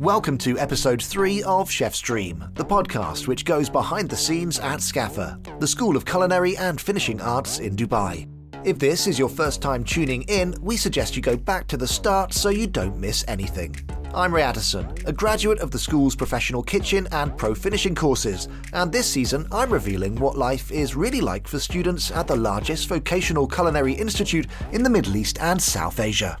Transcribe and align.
Welcome 0.00 0.38
to 0.38 0.58
episode 0.58 1.02
3 1.02 1.42
of 1.42 1.70
Chef's 1.70 2.00
Dream, 2.00 2.42
the 2.54 2.64
podcast 2.64 3.26
which 3.26 3.44
goes 3.44 3.68
behind 3.68 4.08
the 4.08 4.16
scenes 4.16 4.58
at 4.58 4.80
SCAFA, 4.80 5.60
the 5.60 5.66
School 5.66 5.94
of 5.94 6.06
Culinary 6.06 6.56
and 6.56 6.80
Finishing 6.80 7.20
Arts 7.20 7.58
in 7.58 7.76
Dubai. 7.76 8.26
If 8.64 8.78
this 8.78 9.06
is 9.06 9.18
your 9.18 9.28
first 9.28 9.60
time 9.60 9.84
tuning 9.84 10.22
in, 10.22 10.54
we 10.62 10.78
suggest 10.78 11.16
you 11.16 11.20
go 11.20 11.36
back 11.36 11.66
to 11.66 11.76
the 11.76 11.86
start 11.86 12.32
so 12.32 12.48
you 12.48 12.66
don't 12.66 12.96
miss 12.96 13.26
anything. 13.28 13.76
I'm 14.14 14.34
Ray 14.34 14.40
Addison, 14.40 14.90
a 15.04 15.12
graduate 15.12 15.60
of 15.60 15.70
the 15.70 15.78
school's 15.78 16.16
professional 16.16 16.62
kitchen 16.62 17.06
and 17.12 17.36
pro 17.36 17.54
finishing 17.54 17.94
courses, 17.94 18.48
and 18.72 18.90
this 18.90 19.06
season 19.06 19.46
I'm 19.52 19.70
revealing 19.70 20.16
what 20.16 20.38
life 20.38 20.72
is 20.72 20.96
really 20.96 21.20
like 21.20 21.46
for 21.46 21.58
students 21.58 22.10
at 22.10 22.26
the 22.26 22.36
largest 22.36 22.88
vocational 22.88 23.46
culinary 23.46 23.92
institute 23.92 24.46
in 24.72 24.82
the 24.82 24.88
Middle 24.88 25.16
East 25.16 25.38
and 25.42 25.60
South 25.60 26.00
Asia. 26.00 26.38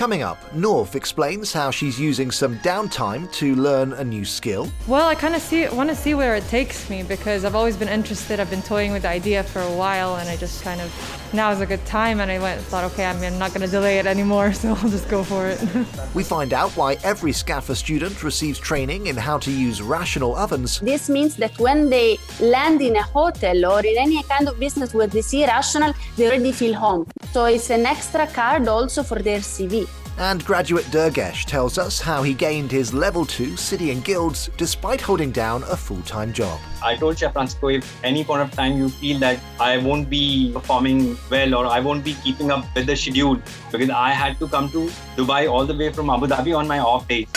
Coming 0.00 0.22
up, 0.22 0.40
Nourf 0.54 0.94
explains 0.94 1.52
how 1.52 1.70
she's 1.70 2.00
using 2.00 2.30
some 2.30 2.58
downtime 2.60 3.30
to 3.32 3.54
learn 3.54 3.92
a 3.92 4.02
new 4.02 4.24
skill. 4.24 4.72
Well, 4.88 5.06
I 5.06 5.14
kind 5.14 5.34
of 5.34 5.42
see 5.42 5.68
want 5.68 5.90
to 5.90 5.94
see 5.94 6.14
where 6.14 6.34
it 6.36 6.48
takes 6.48 6.88
me 6.88 7.02
because 7.02 7.44
I've 7.44 7.54
always 7.54 7.76
been 7.76 7.90
interested. 7.90 8.40
I've 8.40 8.48
been 8.48 8.62
toying 8.62 8.92
with 8.92 9.02
the 9.02 9.10
idea 9.10 9.44
for 9.44 9.60
a 9.60 9.76
while, 9.76 10.16
and 10.16 10.26
I 10.26 10.38
just 10.38 10.62
kind 10.62 10.80
of 10.80 10.90
now 11.34 11.50
is 11.50 11.60
a 11.60 11.66
good 11.66 11.84
time. 11.84 12.20
And 12.20 12.30
I 12.30 12.38
went 12.38 12.62
thought, 12.62 12.84
okay, 12.92 13.04
I 13.04 13.12
mean, 13.12 13.34
I'm 13.34 13.38
not 13.38 13.50
going 13.50 13.60
to 13.60 13.70
delay 13.70 13.98
it 13.98 14.06
anymore, 14.06 14.52
so 14.60 14.70
I'll 14.70 14.88
just 14.88 15.06
go 15.10 15.22
for 15.22 15.48
it. 15.48 15.60
we 16.14 16.24
find 16.24 16.54
out 16.54 16.70
why 16.78 16.96
every 17.04 17.32
SCAFA 17.32 17.76
student 17.76 18.22
receives 18.22 18.58
training 18.58 19.08
in 19.08 19.18
how 19.18 19.36
to 19.36 19.50
use 19.50 19.82
rational 19.82 20.34
ovens. 20.34 20.80
This 20.80 21.10
means 21.10 21.36
that 21.36 21.58
when 21.58 21.90
they 21.90 22.16
land 22.40 22.80
in 22.80 22.96
a 22.96 23.02
hotel 23.02 23.66
or 23.66 23.80
in 23.80 23.98
any 23.98 24.22
kind 24.22 24.48
of 24.48 24.58
business 24.58 24.94
where 24.94 25.08
they 25.08 25.20
see 25.20 25.44
rational, 25.44 25.92
they 26.16 26.28
already 26.28 26.52
feel 26.52 26.72
home. 26.72 27.06
So 27.32 27.44
it's 27.44 27.70
an 27.70 27.86
extra 27.86 28.26
card 28.26 28.66
also 28.66 29.04
for 29.04 29.20
their 29.20 29.38
CV. 29.38 29.88
And 30.18 30.44
graduate 30.44 30.84
Durgesh 30.86 31.44
tells 31.44 31.78
us 31.78 32.00
how 32.00 32.22
he 32.22 32.34
gained 32.34 32.70
his 32.70 32.92
level 32.92 33.24
2 33.24 33.56
City 33.56 33.90
and 33.90 34.04
Guilds 34.04 34.50
despite 34.56 35.00
holding 35.00 35.30
down 35.30 35.62
a 35.62 35.76
full 35.76 36.02
time 36.02 36.32
job. 36.32 36.58
I 36.84 36.96
told 36.96 37.18
Chef 37.18 37.32
Francisco 37.32 37.68
if 37.68 38.04
any 38.04 38.24
point 38.24 38.42
of 38.42 38.50
time 38.50 38.76
you 38.76 38.88
feel 38.88 39.18
that 39.20 39.38
I 39.60 39.78
won't 39.78 40.10
be 40.10 40.50
performing 40.52 41.16
well 41.30 41.54
or 41.54 41.66
I 41.66 41.78
won't 41.80 42.04
be 42.04 42.14
keeping 42.24 42.50
up 42.50 42.66
with 42.74 42.86
the 42.86 42.96
schedule 42.96 43.40
because 43.70 43.90
I 43.90 44.10
had 44.10 44.38
to 44.40 44.48
come 44.48 44.68
to 44.70 44.90
Dubai 45.16 45.48
all 45.50 45.64
the 45.64 45.74
way 45.74 45.92
from 45.92 46.10
Abu 46.10 46.26
Dhabi 46.26 46.54
on 46.54 46.66
my 46.66 46.80
off 46.80 47.08
days. 47.08 47.28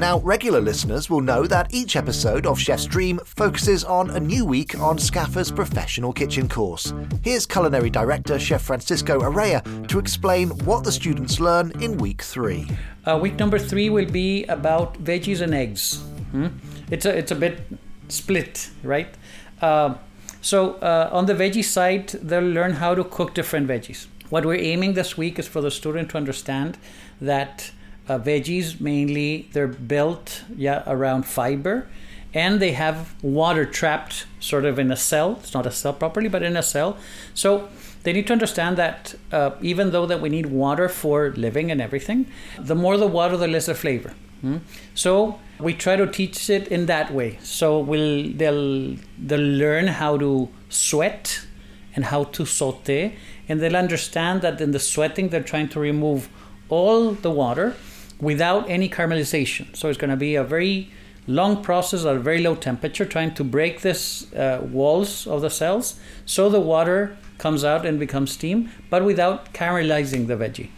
Now, 0.00 0.18
regular 0.20 0.62
listeners 0.62 1.10
will 1.10 1.20
know 1.20 1.46
that 1.46 1.74
each 1.74 1.94
episode 1.94 2.46
of 2.46 2.58
Chef's 2.58 2.86
Dream 2.86 3.20
focuses 3.22 3.84
on 3.84 4.08
a 4.08 4.18
new 4.18 4.46
week 4.46 4.80
on 4.80 4.96
SCAFA's 4.96 5.52
professional 5.52 6.14
kitchen 6.14 6.48
course. 6.48 6.94
Here's 7.20 7.44
culinary 7.44 7.90
director 7.90 8.38
Chef 8.38 8.62
Francisco 8.62 9.20
Araya 9.20 9.86
to 9.88 9.98
explain 9.98 10.48
what 10.64 10.84
the 10.84 10.90
students 10.90 11.38
learn 11.38 11.72
in 11.82 11.98
week 11.98 12.22
three. 12.22 12.66
Uh, 13.04 13.18
week 13.20 13.38
number 13.38 13.58
three 13.58 13.90
will 13.90 14.10
be 14.10 14.44
about 14.46 15.04
veggies 15.04 15.42
and 15.42 15.52
eggs. 15.52 15.96
Hmm? 16.30 16.46
It's 16.90 17.04
a 17.04 17.14
it's 17.14 17.30
a 17.30 17.34
bit 17.36 17.60
split, 18.08 18.70
right? 18.82 19.14
Uh, 19.60 19.96
so 20.40 20.76
uh, 20.76 21.10
on 21.12 21.26
the 21.26 21.34
veggie 21.34 21.62
side, 21.62 22.08
they'll 22.08 22.40
learn 22.40 22.72
how 22.72 22.94
to 22.94 23.04
cook 23.04 23.34
different 23.34 23.68
veggies. 23.68 24.06
What 24.30 24.46
we're 24.46 24.64
aiming 24.64 24.94
this 24.94 25.18
week 25.18 25.38
is 25.38 25.46
for 25.46 25.60
the 25.60 25.70
student 25.70 26.08
to 26.12 26.16
understand 26.16 26.78
that 27.20 27.72
uh, 28.10 28.18
veggies 28.18 28.80
mainly. 28.80 29.48
They're 29.52 29.74
built 29.94 30.42
yeah 30.56 30.82
around 30.86 31.22
fiber 31.26 31.88
and 32.32 32.60
they 32.60 32.72
have 32.72 33.14
water 33.22 33.64
trapped 33.64 34.26
sort 34.40 34.64
of 34.64 34.78
in 34.78 34.90
a 34.90 34.96
cell. 34.96 35.38
It's 35.40 35.54
not 35.54 35.66
a 35.66 35.70
cell 35.70 35.92
properly 35.92 36.28
but 36.28 36.42
in 36.42 36.56
a 36.56 36.62
cell. 36.62 36.96
So 37.34 37.68
they 38.02 38.12
need 38.12 38.26
to 38.28 38.32
understand 38.32 38.76
that 38.78 39.14
uh, 39.30 39.50
even 39.60 39.92
though 39.92 40.06
that 40.06 40.20
we 40.20 40.28
need 40.28 40.46
water 40.46 40.88
for 40.88 41.30
living 41.46 41.70
and 41.70 41.80
everything 41.80 42.26
the 42.58 42.74
more 42.74 42.96
the 42.96 43.06
water 43.06 43.36
the 43.36 43.48
less 43.48 43.66
the 43.66 43.74
flavor. 43.74 44.12
Hmm? 44.40 44.58
so 44.94 45.38
we 45.66 45.74
try 45.74 45.96
to 45.96 46.06
teach 46.06 46.48
it 46.48 46.68
in 46.68 46.86
that 46.86 47.12
way. 47.12 47.38
So 47.42 47.78
we'll 47.78 48.32
they'll 48.40 48.96
they'll 49.18 49.50
learn 49.64 49.86
how 50.02 50.16
to 50.24 50.48
sweat 50.68 51.46
and 51.94 52.06
how 52.06 52.24
to 52.36 52.46
saute 52.46 53.16
and 53.48 53.60
they'll 53.60 53.76
understand 53.76 54.42
that 54.42 54.60
in 54.60 54.70
the 54.72 54.78
sweating 54.78 55.28
they're 55.28 55.48
trying 55.52 55.68
to 55.74 55.80
remove 55.80 56.28
all 56.70 57.12
the 57.26 57.30
water 57.30 57.76
without 58.20 58.68
any 58.68 58.88
caramelization. 58.88 59.74
So 59.76 59.88
it's 59.88 59.98
going 59.98 60.10
to 60.10 60.16
be 60.16 60.34
a 60.34 60.44
very 60.44 60.90
long 61.26 61.62
process 61.62 62.04
at 62.04 62.16
a 62.16 62.18
very 62.18 62.40
low 62.40 62.54
temperature, 62.54 63.04
trying 63.04 63.34
to 63.34 63.44
break 63.44 63.82
this 63.82 64.32
uh, 64.34 64.60
walls 64.70 65.26
of 65.26 65.40
the 65.42 65.50
cells 65.50 65.98
so 66.26 66.48
the 66.48 66.60
water 66.60 67.16
comes 67.38 67.64
out 67.64 67.86
and 67.86 67.98
becomes 67.98 68.32
steam, 68.32 68.70
but 68.90 69.04
without 69.04 69.52
caramelizing 69.54 70.26
the 70.26 70.34
veggie. 70.34 70.70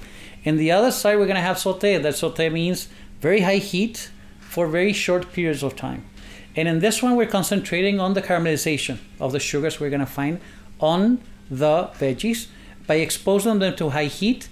In 0.45 0.57
the 0.57 0.71
other 0.71 0.91
side, 0.91 1.17
we're 1.19 1.27
going 1.27 1.37
to 1.37 1.43
have 1.43 1.59
saute. 1.59 1.99
That 1.99 2.17
saute 2.17 2.49
means 2.49 2.89
very 3.21 3.41
high 3.41 3.57
heat 3.57 4.11
for 4.41 4.67
very 4.67 4.93
short 4.93 5.33
periods 5.33 5.63
of 5.63 5.77
time. 5.77 6.05
And 6.55 6.69
in 6.69 6.81
this 6.81 7.03
one, 7.03 7.17
we're 7.17 7.27
concentrating 7.27 8.01
on 8.01 8.15
the 8.15 8.23
caramelization 8.23 8.99
of 9.19 9.33
the 9.33 9.41
sugars 9.41 9.81
we're 9.81 9.91
going 9.91 10.01
to 10.01 10.07
find 10.07 10.41
on 10.81 11.21
the 11.51 11.91
veggies 11.99 12.49
by 12.87 12.97
exposing 12.97 13.59
them 13.61 13.77
to 13.77 13.91
high 13.91 14.07
heat 14.07 14.49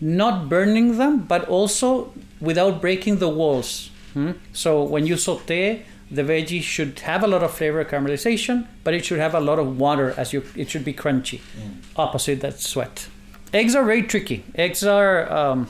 not 0.00 0.48
burning 0.48 0.98
them, 0.98 1.20
but 1.20 1.48
also 1.48 2.12
without 2.40 2.80
breaking 2.80 3.18
the 3.18 3.28
walls. 3.28 3.90
Hmm? 4.12 4.32
So 4.52 4.82
when 4.82 5.06
you 5.06 5.16
saute, 5.16 5.84
the 6.10 6.22
veggie 6.22 6.62
should 6.62 7.00
have 7.00 7.22
a 7.22 7.26
lot 7.26 7.42
of 7.42 7.52
flavor 7.52 7.84
caramelization, 7.84 8.66
but 8.84 8.94
it 8.94 9.04
should 9.04 9.18
have 9.18 9.34
a 9.34 9.40
lot 9.40 9.58
of 9.58 9.78
water 9.78 10.14
as 10.16 10.32
you. 10.32 10.44
It 10.54 10.70
should 10.70 10.84
be 10.84 10.92
crunchy. 10.92 11.40
Mm. 11.58 11.82
Opposite 11.96 12.40
that 12.40 12.60
sweat. 12.60 13.08
Eggs 13.52 13.74
are 13.74 13.84
very 13.84 14.02
tricky. 14.02 14.44
Eggs 14.54 14.84
are, 14.84 15.32
um, 15.32 15.68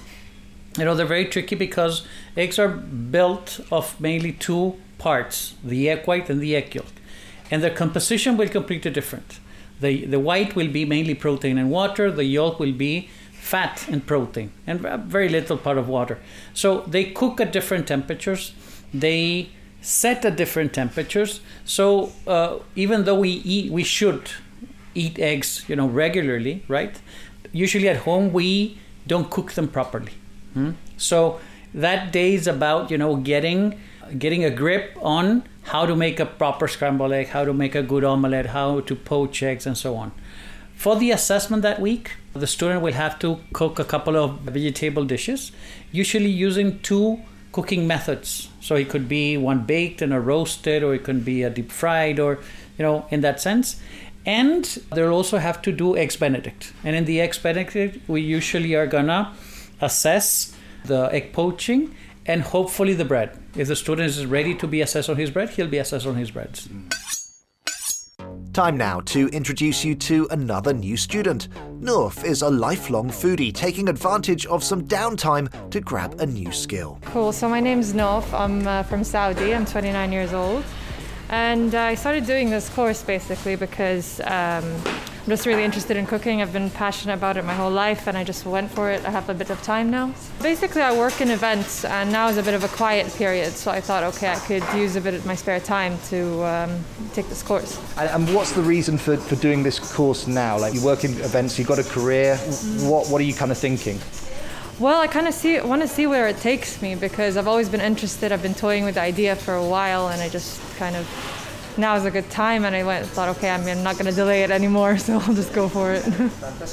you 0.78 0.84
know, 0.84 0.94
they're 0.94 1.06
very 1.06 1.26
tricky 1.26 1.54
because 1.54 2.06
eggs 2.36 2.58
are 2.58 2.68
built 2.68 3.60
of 3.70 3.98
mainly 4.00 4.32
two 4.32 4.74
parts: 4.98 5.54
the 5.62 5.88
egg 5.88 6.06
white 6.06 6.28
and 6.28 6.40
the 6.40 6.56
egg 6.56 6.74
yolk, 6.74 6.92
and 7.50 7.62
their 7.62 7.74
composition 7.74 8.36
will 8.36 8.48
completely 8.48 8.90
different. 8.90 9.38
The 9.80 10.04
the 10.06 10.20
white 10.20 10.56
will 10.56 10.68
be 10.68 10.84
mainly 10.84 11.14
protein 11.14 11.58
and 11.58 11.70
water. 11.70 12.10
The 12.10 12.24
yolk 12.24 12.58
will 12.58 12.72
be 12.72 13.08
fat 13.44 13.86
and 13.88 14.06
protein 14.06 14.50
and 14.66 14.80
very 15.06 15.28
little 15.28 15.58
part 15.58 15.76
of 15.76 15.86
water. 15.86 16.18
So 16.54 16.80
they 16.86 17.04
cook 17.04 17.40
at 17.42 17.52
different 17.52 17.86
temperatures. 17.86 18.54
They 18.92 19.50
set 19.82 20.24
at 20.24 20.36
different 20.36 20.72
temperatures. 20.72 21.40
So 21.66 22.12
uh, 22.26 22.60
even 22.74 23.04
though 23.04 23.20
we 23.26 23.30
eat, 23.54 23.70
we 23.70 23.84
should 23.84 24.30
eat 24.94 25.18
eggs, 25.18 25.64
you 25.68 25.76
know, 25.76 25.86
regularly, 25.86 26.64
right? 26.68 26.98
Usually 27.52 27.88
at 27.88 27.98
home 27.98 28.32
we 28.32 28.78
don't 29.06 29.30
cook 29.30 29.52
them 29.52 29.68
properly. 29.68 30.12
Hmm? 30.54 30.70
So 30.96 31.38
that 31.74 32.12
day 32.12 32.32
is 32.34 32.46
about 32.46 32.90
you 32.90 32.96
know 32.96 33.16
getting 33.16 33.78
getting 34.18 34.44
a 34.44 34.50
grip 34.50 34.96
on 35.02 35.42
how 35.64 35.84
to 35.84 35.94
make 35.96 36.18
a 36.20 36.26
proper 36.26 36.66
scrambled 36.68 37.12
egg, 37.12 37.28
how 37.28 37.44
to 37.44 37.52
make 37.52 37.74
a 37.74 37.82
good 37.82 38.04
omelette, 38.04 38.46
how 38.46 38.80
to 38.80 38.94
poach 38.94 39.42
eggs, 39.42 39.66
and 39.66 39.76
so 39.76 39.96
on. 39.96 40.12
For 40.76 40.96
the 40.96 41.10
assessment 41.12 41.62
that 41.62 41.80
week, 41.80 42.12
the 42.34 42.46
student 42.46 42.82
will 42.82 42.92
have 42.92 43.18
to 43.20 43.40
cook 43.52 43.78
a 43.78 43.84
couple 43.84 44.16
of 44.16 44.40
vegetable 44.40 45.04
dishes, 45.04 45.52
usually 45.92 46.30
using 46.30 46.80
two 46.80 47.20
cooking 47.52 47.86
methods. 47.86 48.48
So 48.60 48.74
it 48.74 48.88
could 48.88 49.08
be 49.08 49.36
one 49.36 49.64
baked 49.64 50.02
and 50.02 50.12
a 50.12 50.20
roasted, 50.20 50.82
or 50.82 50.94
it 50.94 51.04
could 51.04 51.24
be 51.24 51.42
a 51.42 51.50
deep 51.50 51.70
fried, 51.70 52.18
or 52.18 52.40
you 52.76 52.82
know, 52.82 53.06
in 53.10 53.20
that 53.20 53.40
sense. 53.40 53.80
And 54.26 54.64
they'll 54.92 55.12
also 55.12 55.38
have 55.38 55.62
to 55.62 55.72
do 55.72 55.96
eggs 55.96 56.16
Benedict. 56.16 56.72
And 56.82 56.96
in 56.96 57.04
the 57.04 57.20
eggs 57.20 57.38
Benedict, 57.38 57.98
we 58.08 58.20
usually 58.20 58.74
are 58.74 58.86
gonna 58.86 59.32
assess 59.80 60.56
the 60.84 61.08
egg 61.12 61.32
poaching 61.32 61.94
and 62.26 62.42
hopefully 62.42 62.94
the 62.94 63.04
bread. 63.04 63.38
If 63.56 63.68
the 63.68 63.76
student 63.76 64.08
is 64.08 64.26
ready 64.26 64.54
to 64.56 64.66
be 64.66 64.80
assessed 64.80 65.08
on 65.08 65.16
his 65.16 65.30
bread, 65.30 65.50
he'll 65.50 65.68
be 65.68 65.78
assessed 65.78 66.06
on 66.06 66.16
his 66.16 66.30
breads. 66.30 66.68
Mm. 66.68 66.92
Time 68.54 68.76
now 68.76 69.00
to 69.00 69.26
introduce 69.30 69.84
you 69.84 69.96
to 69.96 70.28
another 70.30 70.72
new 70.72 70.96
student. 70.96 71.48
Nourf 71.80 72.24
is 72.24 72.42
a 72.42 72.48
lifelong 72.48 73.08
foodie 73.10 73.52
taking 73.52 73.88
advantage 73.88 74.46
of 74.46 74.62
some 74.62 74.84
downtime 74.86 75.50
to 75.70 75.80
grab 75.80 76.20
a 76.20 76.26
new 76.26 76.52
skill. 76.52 77.00
Cool, 77.06 77.32
so 77.32 77.48
my 77.48 77.58
name's 77.58 77.94
Nourf. 77.94 78.32
I'm 78.32 78.64
uh, 78.64 78.84
from 78.84 79.02
Saudi. 79.02 79.52
I'm 79.52 79.66
29 79.66 80.12
years 80.12 80.32
old. 80.32 80.62
And 81.30 81.74
I 81.74 81.96
started 81.96 82.26
doing 82.26 82.48
this 82.48 82.68
course 82.68 83.02
basically 83.02 83.56
because 83.56 84.20
um, 84.20 84.62
I'm 85.24 85.30
just 85.30 85.46
really 85.46 85.64
interested 85.64 85.96
in 85.96 86.04
cooking. 86.04 86.42
I've 86.42 86.52
been 86.52 86.68
passionate 86.68 87.14
about 87.14 87.38
it 87.38 87.46
my 87.46 87.54
whole 87.54 87.70
life 87.70 88.06
and 88.06 88.14
I 88.14 88.24
just 88.24 88.44
went 88.44 88.70
for 88.70 88.90
it. 88.90 89.02
I 89.06 89.10
have 89.10 89.30
a 89.30 89.32
bit 89.32 89.48
of 89.48 89.62
time 89.62 89.90
now. 89.90 90.12
Basically, 90.42 90.82
I 90.82 90.94
work 90.94 91.18
in 91.22 91.30
events 91.30 91.86
and 91.86 92.12
now 92.12 92.28
is 92.28 92.36
a 92.36 92.42
bit 92.42 92.52
of 92.52 92.62
a 92.62 92.68
quiet 92.68 93.10
period. 93.14 93.52
So 93.52 93.70
I 93.70 93.80
thought, 93.80 94.02
okay, 94.02 94.28
I 94.28 94.38
could 94.40 94.62
use 94.74 94.96
a 94.96 95.00
bit 95.00 95.14
of 95.14 95.24
my 95.24 95.34
spare 95.34 95.60
time 95.60 95.96
to 96.10 96.44
um, 96.44 96.84
take 97.14 97.26
this 97.30 97.42
course. 97.42 97.80
And, 97.96 98.10
and, 98.10 98.34
what's 98.34 98.52
the 98.52 98.60
reason 98.60 98.98
for, 98.98 99.16
for 99.16 99.36
doing 99.36 99.62
this 99.62 99.78
course 99.94 100.26
now? 100.26 100.58
Like 100.58 100.74
you 100.74 100.84
work 100.84 101.04
in 101.04 101.12
events, 101.12 101.58
you've 101.58 101.68
got 101.68 101.78
a 101.78 101.84
career. 101.84 102.36
What, 102.82 103.08
what 103.08 103.18
are 103.18 103.24
you 103.24 103.32
kind 103.32 103.50
of 103.50 103.56
thinking? 103.56 103.98
Well, 104.78 105.00
I 105.00 105.06
kind 105.06 105.26
of 105.26 105.32
see 105.32 105.58
want 105.58 105.80
to 105.80 105.88
see 105.88 106.06
where 106.06 106.28
it 106.28 106.36
takes 106.36 106.82
me 106.82 106.96
because 106.96 107.38
I've 107.38 107.48
always 107.48 107.70
been 107.70 107.80
interested. 107.80 108.30
I've 108.30 108.42
been 108.42 108.54
toying 108.54 108.84
with 108.84 108.96
the 108.96 109.00
idea 109.00 109.36
for 109.36 109.54
a 109.54 109.66
while, 109.66 110.08
and 110.08 110.20
I 110.20 110.28
just 110.28 110.60
kind 110.76 110.96
of 110.96 111.08
now 111.76 111.96
is 111.96 112.04
a 112.04 112.10
good 112.10 112.28
time, 112.30 112.64
and 112.64 112.74
I 112.74 112.84
went 112.84 113.06
thought, 113.06 113.28
okay, 113.36 113.50
I 113.50 113.58
mean, 113.58 113.78
I'm 113.78 113.82
not 113.82 113.94
going 113.94 114.06
to 114.06 114.12
delay 114.12 114.42
it 114.42 114.50
anymore, 114.50 114.96
so 115.06 115.18
I'll 115.18 115.34
just 115.34 115.52
go 115.52 115.68
for 115.68 115.92
it. 115.92 116.04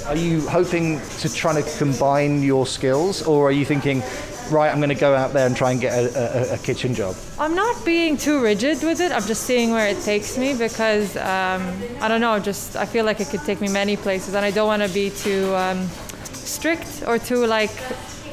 Are 0.07 0.15
you 0.15 0.47
hoping 0.47 0.99
to 1.19 1.33
try 1.33 1.59
to 1.59 1.77
combine 1.77 2.43
your 2.43 2.65
skills, 2.65 3.23
or 3.23 3.49
are 3.49 3.51
you 3.51 3.65
thinking, 3.65 4.01
right, 4.49 4.69
I'm 4.71 4.77
going 4.77 4.89
to 4.89 4.95
go 4.95 5.15
out 5.15 5.33
there 5.33 5.47
and 5.47 5.55
try 5.55 5.71
and 5.71 5.81
get 5.81 5.93
a, 5.93 6.51
a, 6.51 6.55
a 6.55 6.57
kitchen 6.57 6.93
job? 6.93 7.15
I'm 7.39 7.55
not 7.55 7.83
being 7.85 8.17
too 8.17 8.41
rigid 8.41 8.83
with 8.83 9.01
it. 9.01 9.11
I'm 9.11 9.25
just 9.25 9.43
seeing 9.43 9.71
where 9.71 9.87
it 9.87 10.01
takes 10.01 10.37
me 10.37 10.53
because 10.53 11.15
um, 11.17 11.61
I 11.99 12.07
don't 12.07 12.21
know. 12.21 12.39
Just 12.39 12.75
I 12.75 12.85
feel 12.85 13.05
like 13.05 13.19
it 13.19 13.29
could 13.29 13.41
take 13.41 13.61
me 13.61 13.69
many 13.69 13.97
places, 13.97 14.35
and 14.35 14.45
I 14.45 14.51
don't 14.51 14.67
want 14.67 14.83
to 14.83 14.89
be 14.89 15.09
too 15.09 15.53
um, 15.55 15.87
strict 16.33 17.03
or 17.07 17.17
too 17.17 17.45
like. 17.45 17.71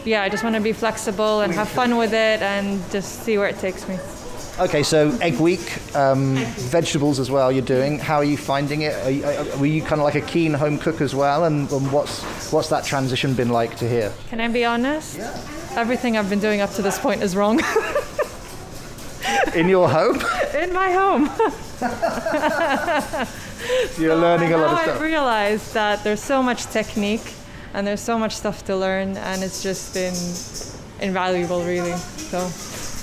Yeah, 0.04 0.22
I 0.22 0.28
just 0.28 0.42
want 0.44 0.54
to 0.54 0.62
be 0.62 0.72
flexible 0.72 1.40
and 1.40 1.52
have 1.52 1.68
fun 1.68 1.96
with 1.96 2.12
it, 2.12 2.40
and 2.40 2.80
just 2.90 3.24
see 3.24 3.36
where 3.36 3.48
it 3.48 3.58
takes 3.58 3.86
me. 3.88 3.98
Okay, 4.60 4.82
so 4.82 5.16
egg 5.20 5.38
week, 5.38 5.78
um, 5.94 6.34
vegetables 6.34 7.20
as 7.20 7.30
well. 7.30 7.52
You're 7.52 7.64
doing. 7.64 8.00
How 8.00 8.16
are 8.16 8.24
you 8.24 8.36
finding 8.36 8.82
it? 8.82 8.92
Are 9.06 9.10
you, 9.10 9.24
are, 9.24 9.58
were 9.58 9.66
you 9.66 9.82
kind 9.82 10.00
of 10.00 10.04
like 10.04 10.16
a 10.16 10.20
keen 10.20 10.52
home 10.52 10.78
cook 10.78 11.00
as 11.00 11.14
well? 11.14 11.44
And, 11.44 11.70
and 11.70 11.92
what's 11.92 12.52
what's 12.52 12.68
that 12.70 12.84
transition 12.84 13.34
been 13.34 13.50
like 13.50 13.76
to 13.76 13.88
here? 13.88 14.12
Can 14.30 14.40
I 14.40 14.48
be 14.48 14.64
honest? 14.64 15.16
Yeah. 15.16 15.30
Everything 15.76 16.16
I've 16.16 16.28
been 16.28 16.40
doing 16.40 16.60
up 16.60 16.72
to 16.72 16.82
this 16.82 16.98
point 16.98 17.22
is 17.22 17.36
wrong. 17.36 17.60
In 19.54 19.68
your 19.68 19.88
home? 19.88 20.16
In 20.60 20.72
my 20.72 20.90
home. 20.90 21.28
so 21.78 21.86
you're 24.02 24.16
so 24.16 24.20
learning 24.20 24.54
a 24.54 24.58
lot 24.58 24.72
of 24.72 24.80
stuff. 24.80 25.00
I 25.00 25.04
realized 25.04 25.74
that 25.74 26.02
there's 26.02 26.22
so 26.22 26.42
much 26.42 26.66
technique 26.66 27.32
and 27.74 27.86
there's 27.86 28.00
so 28.00 28.18
much 28.18 28.34
stuff 28.34 28.64
to 28.64 28.76
learn, 28.76 29.16
and 29.18 29.44
it's 29.44 29.62
just 29.62 29.94
been 29.94 30.14
invaluable, 31.06 31.62
really. 31.62 31.92
So 31.92 32.40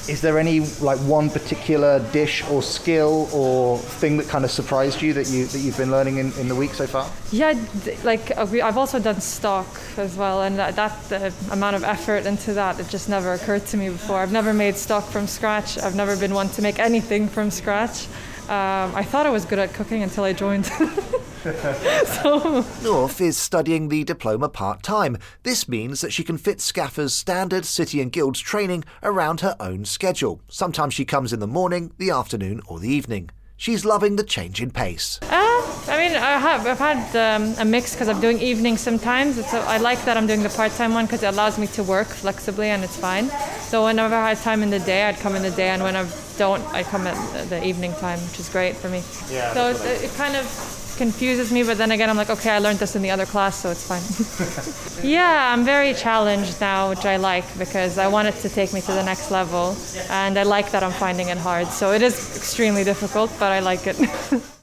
is 0.07 0.21
there 0.21 0.37
any 0.37 0.59
like 0.81 0.99
one 0.99 1.29
particular 1.29 1.99
dish 2.11 2.43
or 2.49 2.61
skill 2.61 3.29
or 3.33 3.77
thing 3.77 4.17
that 4.17 4.27
kind 4.27 4.45
of 4.45 4.51
surprised 4.51 5.01
you 5.01 5.13
that 5.13 5.27
you 5.29 5.45
that 5.45 5.59
you've 5.59 5.77
been 5.77 5.91
learning 5.91 6.17
in, 6.17 6.31
in 6.33 6.47
the 6.47 6.55
week 6.55 6.73
so 6.73 6.85
far? 6.87 7.09
Yeah, 7.31 7.53
like 8.03 8.31
uh, 8.37 8.47
I've 8.63 8.77
also 8.77 8.99
done 8.99 9.21
stock 9.21 9.67
as 9.97 10.15
well, 10.15 10.43
and 10.43 10.57
that, 10.59 10.75
that 10.75 11.09
the 11.09 11.33
amount 11.51 11.75
of 11.75 11.83
effort 11.83 12.25
into 12.25 12.53
that 12.53 12.79
it 12.79 12.89
just 12.89 13.09
never 13.09 13.33
occurred 13.33 13.65
to 13.67 13.77
me 13.77 13.89
before. 13.89 14.17
I've 14.17 14.31
never 14.31 14.53
made 14.53 14.75
stock 14.75 15.05
from 15.05 15.27
scratch. 15.27 15.77
I've 15.77 15.95
never 15.95 16.15
been 16.17 16.33
one 16.33 16.49
to 16.49 16.61
make 16.61 16.79
anything 16.79 17.27
from 17.27 17.51
scratch. 17.51 18.07
Um, 18.49 18.93
I 18.95 19.03
thought 19.03 19.25
I 19.25 19.31
was 19.31 19.45
good 19.45 19.59
at 19.59 19.73
cooking 19.73 20.03
until 20.03 20.23
I 20.23 20.33
joined. 20.33 20.65
so. 21.45 22.63
Nourf 22.81 23.19
is 23.21 23.37
studying 23.37 23.89
the 23.89 24.03
diploma 24.03 24.49
part 24.49 24.83
time. 24.83 25.17
This 25.43 25.67
means 25.67 26.01
that 26.01 26.13
she 26.13 26.23
can 26.23 26.37
fit 26.37 26.59
SCAFA's 26.59 27.13
standard 27.13 27.65
City 27.65 28.01
and 28.01 28.11
Guilds 28.11 28.39
training 28.39 28.83
around 29.01 29.41
her 29.41 29.55
own 29.59 29.85
schedule. 29.85 30.41
Sometimes 30.47 30.93
she 30.93 31.05
comes 31.05 31.33
in 31.33 31.39
the 31.39 31.47
morning, 31.47 31.91
the 31.97 32.11
afternoon, 32.11 32.61
or 32.67 32.79
the 32.79 32.89
evening. 32.89 33.29
She's 33.57 33.85
loving 33.85 34.15
the 34.15 34.23
change 34.23 34.61
in 34.61 34.69
pace. 34.69 35.19
Uh, 35.23 35.27
I 35.87 35.97
mean, 35.97 36.15
I 36.15 36.37
have, 36.37 36.67
I've 36.67 36.77
had 36.77 37.15
um, 37.15 37.55
a 37.57 37.65
mix 37.65 37.93
because 37.93 38.09
I'm 38.09 38.19
doing 38.19 38.39
evenings 38.39 38.81
sometimes. 38.81 39.37
A, 39.37 39.57
I 39.59 39.77
like 39.77 40.03
that 40.05 40.17
I'm 40.17 40.27
doing 40.27 40.43
the 40.43 40.49
part 40.49 40.71
time 40.73 40.93
one 40.93 41.05
because 41.05 41.23
it 41.23 41.27
allows 41.27 41.57
me 41.57 41.67
to 41.67 41.83
work 41.83 42.07
flexibly 42.07 42.69
and 42.69 42.83
it's 42.83 42.97
fine. 42.97 43.29
So 43.61 43.85
whenever 43.85 44.13
I 44.13 44.29
have 44.29 44.43
time 44.43 44.61
in 44.61 44.69
the 44.71 44.79
day, 44.79 45.03
I'd 45.03 45.17
come 45.17 45.35
in 45.35 45.41
the 45.41 45.51
day, 45.51 45.69
and 45.69 45.81
when 45.81 45.95
I 45.95 46.05
don't, 46.37 46.63
I 46.73 46.83
come 46.83 47.07
at 47.07 47.49
the 47.49 47.65
evening 47.65 47.93
time, 47.93 48.19
which 48.19 48.39
is 48.39 48.49
great 48.49 48.75
for 48.75 48.89
me. 48.89 49.03
Yeah, 49.29 49.53
so 49.53 49.69
it, 49.69 50.03
it 50.03 50.13
kind 50.15 50.35
of 50.35 50.45
confuses 50.97 51.51
me, 51.51 51.63
but 51.63 51.77
then 51.77 51.91
again, 51.91 52.09
I'm 52.09 52.17
like, 52.17 52.29
okay, 52.29 52.51
I 52.51 52.59
learned 52.59 52.79
this 52.79 52.95
in 52.95 53.01
the 53.01 53.11
other 53.11 53.25
class, 53.25 53.59
so 53.59 53.69
it's 53.69 53.85
fine. 53.85 54.03
yeah, 55.05 55.51
I'm 55.53 55.65
very 55.65 55.93
challenged 55.93 56.61
now, 56.61 56.89
which 56.89 57.05
I 57.05 57.17
like 57.17 57.45
because 57.57 57.97
I 57.97 58.07
want 58.07 58.27
it 58.27 58.35
to 58.41 58.49
take 58.49 58.73
me 58.73 58.81
to 58.81 58.91
the 58.91 59.03
next 59.03 59.31
level, 59.31 59.75
and 60.09 60.37
I 60.37 60.43
like 60.43 60.71
that 60.71 60.83
I'm 60.83 60.93
finding 60.93 61.29
it 61.29 61.37
hard. 61.37 61.67
So 61.67 61.91
it 61.91 62.01
is 62.01 62.37
extremely 62.37 62.83
difficult, 62.83 63.31
but 63.39 63.51
I 63.51 63.59
like 63.59 63.87
it. 63.87 63.97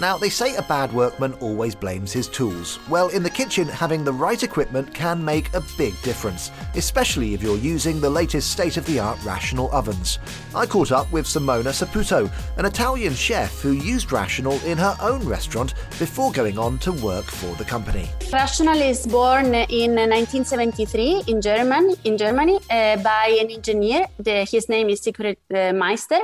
Now, 0.00 0.16
they 0.16 0.30
say 0.30 0.54
a 0.54 0.62
bad 0.62 0.92
workman 0.92 1.32
always 1.34 1.74
blames 1.74 2.12
his 2.12 2.28
tools. 2.28 2.78
Well, 2.88 3.08
in 3.08 3.24
the 3.24 3.30
kitchen, 3.30 3.66
having 3.66 4.04
the 4.04 4.12
right 4.12 4.40
equipment 4.40 4.94
can 4.94 5.24
make 5.24 5.52
a 5.54 5.62
big 5.76 6.00
difference, 6.02 6.52
especially 6.76 7.34
if 7.34 7.42
you're 7.42 7.58
using 7.58 8.00
the 8.00 8.08
latest 8.08 8.52
state 8.52 8.76
of 8.76 8.86
the 8.86 9.00
art 9.00 9.18
Rational 9.24 9.68
ovens. 9.72 10.20
I 10.54 10.66
caught 10.66 10.92
up 10.92 11.10
with 11.10 11.26
Simona 11.26 11.72
Saputo, 11.72 12.30
an 12.58 12.64
Italian 12.64 13.12
chef 13.12 13.60
who 13.60 13.72
used 13.72 14.12
Rational 14.12 14.60
in 14.64 14.78
her 14.78 14.96
own 15.00 15.26
restaurant 15.26 15.74
before 15.98 16.30
going 16.30 16.58
on 16.58 16.78
to 16.78 16.92
work 16.92 17.24
for 17.24 17.52
the 17.56 17.64
company. 17.64 18.08
Rational 18.32 18.80
is 18.80 19.04
born 19.04 19.46
in 19.46 19.96
1973 19.96 21.24
in 21.26 21.42
German, 21.42 21.96
in 22.04 22.16
Germany 22.16 22.60
uh, 22.70 22.98
by 23.02 23.36
an 23.40 23.50
engineer. 23.50 24.06
The, 24.18 24.44
his 24.44 24.68
name 24.68 24.90
is 24.90 25.00
Siegfried 25.00 25.38
uh, 25.52 25.72
Meister 25.72 26.20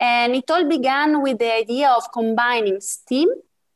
and 0.00 0.34
it 0.34 0.50
all 0.50 0.68
began 0.68 1.22
with 1.22 1.38
the 1.38 1.52
idea 1.52 1.88
of 1.90 2.10
combining 2.12 2.80
steam 2.80 3.28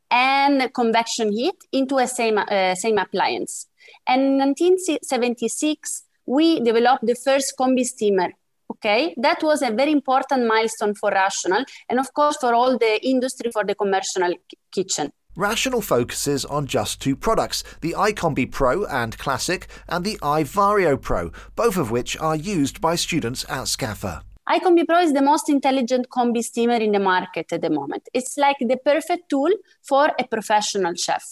and 0.09 0.73
convection 0.73 1.31
heat 1.31 1.55
into 1.71 1.97
a 1.97 2.07
same, 2.07 2.37
uh, 2.37 2.75
same 2.75 2.97
appliance. 2.97 3.67
And 4.07 4.21
in 4.21 4.37
1976, 4.37 6.03
we 6.25 6.59
developed 6.59 7.05
the 7.05 7.15
first 7.15 7.55
combi 7.57 7.85
steamer. 7.85 8.29
Okay, 8.69 9.13
that 9.17 9.43
was 9.43 9.61
a 9.61 9.71
very 9.71 9.91
important 9.91 10.47
milestone 10.47 10.95
for 10.95 11.11
Rational 11.11 11.65
and, 11.89 11.99
of 11.99 12.13
course, 12.13 12.37
for 12.37 12.53
all 12.53 12.77
the 12.77 13.05
industry 13.05 13.51
for 13.51 13.65
the 13.65 13.75
commercial 13.75 14.33
kitchen. 14.71 15.11
Rational 15.35 15.81
focuses 15.81 16.45
on 16.45 16.67
just 16.67 17.01
two 17.01 17.15
products, 17.15 17.63
the 17.81 17.93
iCombi 17.97 18.49
Pro 18.49 18.85
and 18.85 19.17
Classic, 19.17 19.67
and 19.89 20.05
the 20.05 20.17
iVario 20.21 20.99
Pro, 21.01 21.31
both 21.55 21.77
of 21.77 21.91
which 21.91 22.17
are 22.17 22.35
used 22.35 22.79
by 22.79 22.95
students 22.95 23.43
at 23.49 23.65
SCAFA 23.65 24.23
iCombi 24.55 24.85
Pro 24.85 24.99
is 24.99 25.13
the 25.13 25.21
most 25.21 25.47
intelligent 25.49 26.09
combi 26.09 26.43
steamer 26.43 26.75
in 26.75 26.91
the 26.91 26.99
market 26.99 27.53
at 27.53 27.61
the 27.61 27.69
moment. 27.69 28.09
It's 28.13 28.37
like 28.37 28.57
the 28.59 28.75
perfect 28.75 29.29
tool 29.29 29.49
for 29.81 30.11
a 30.19 30.25
professional 30.27 30.93
chef. 30.95 31.23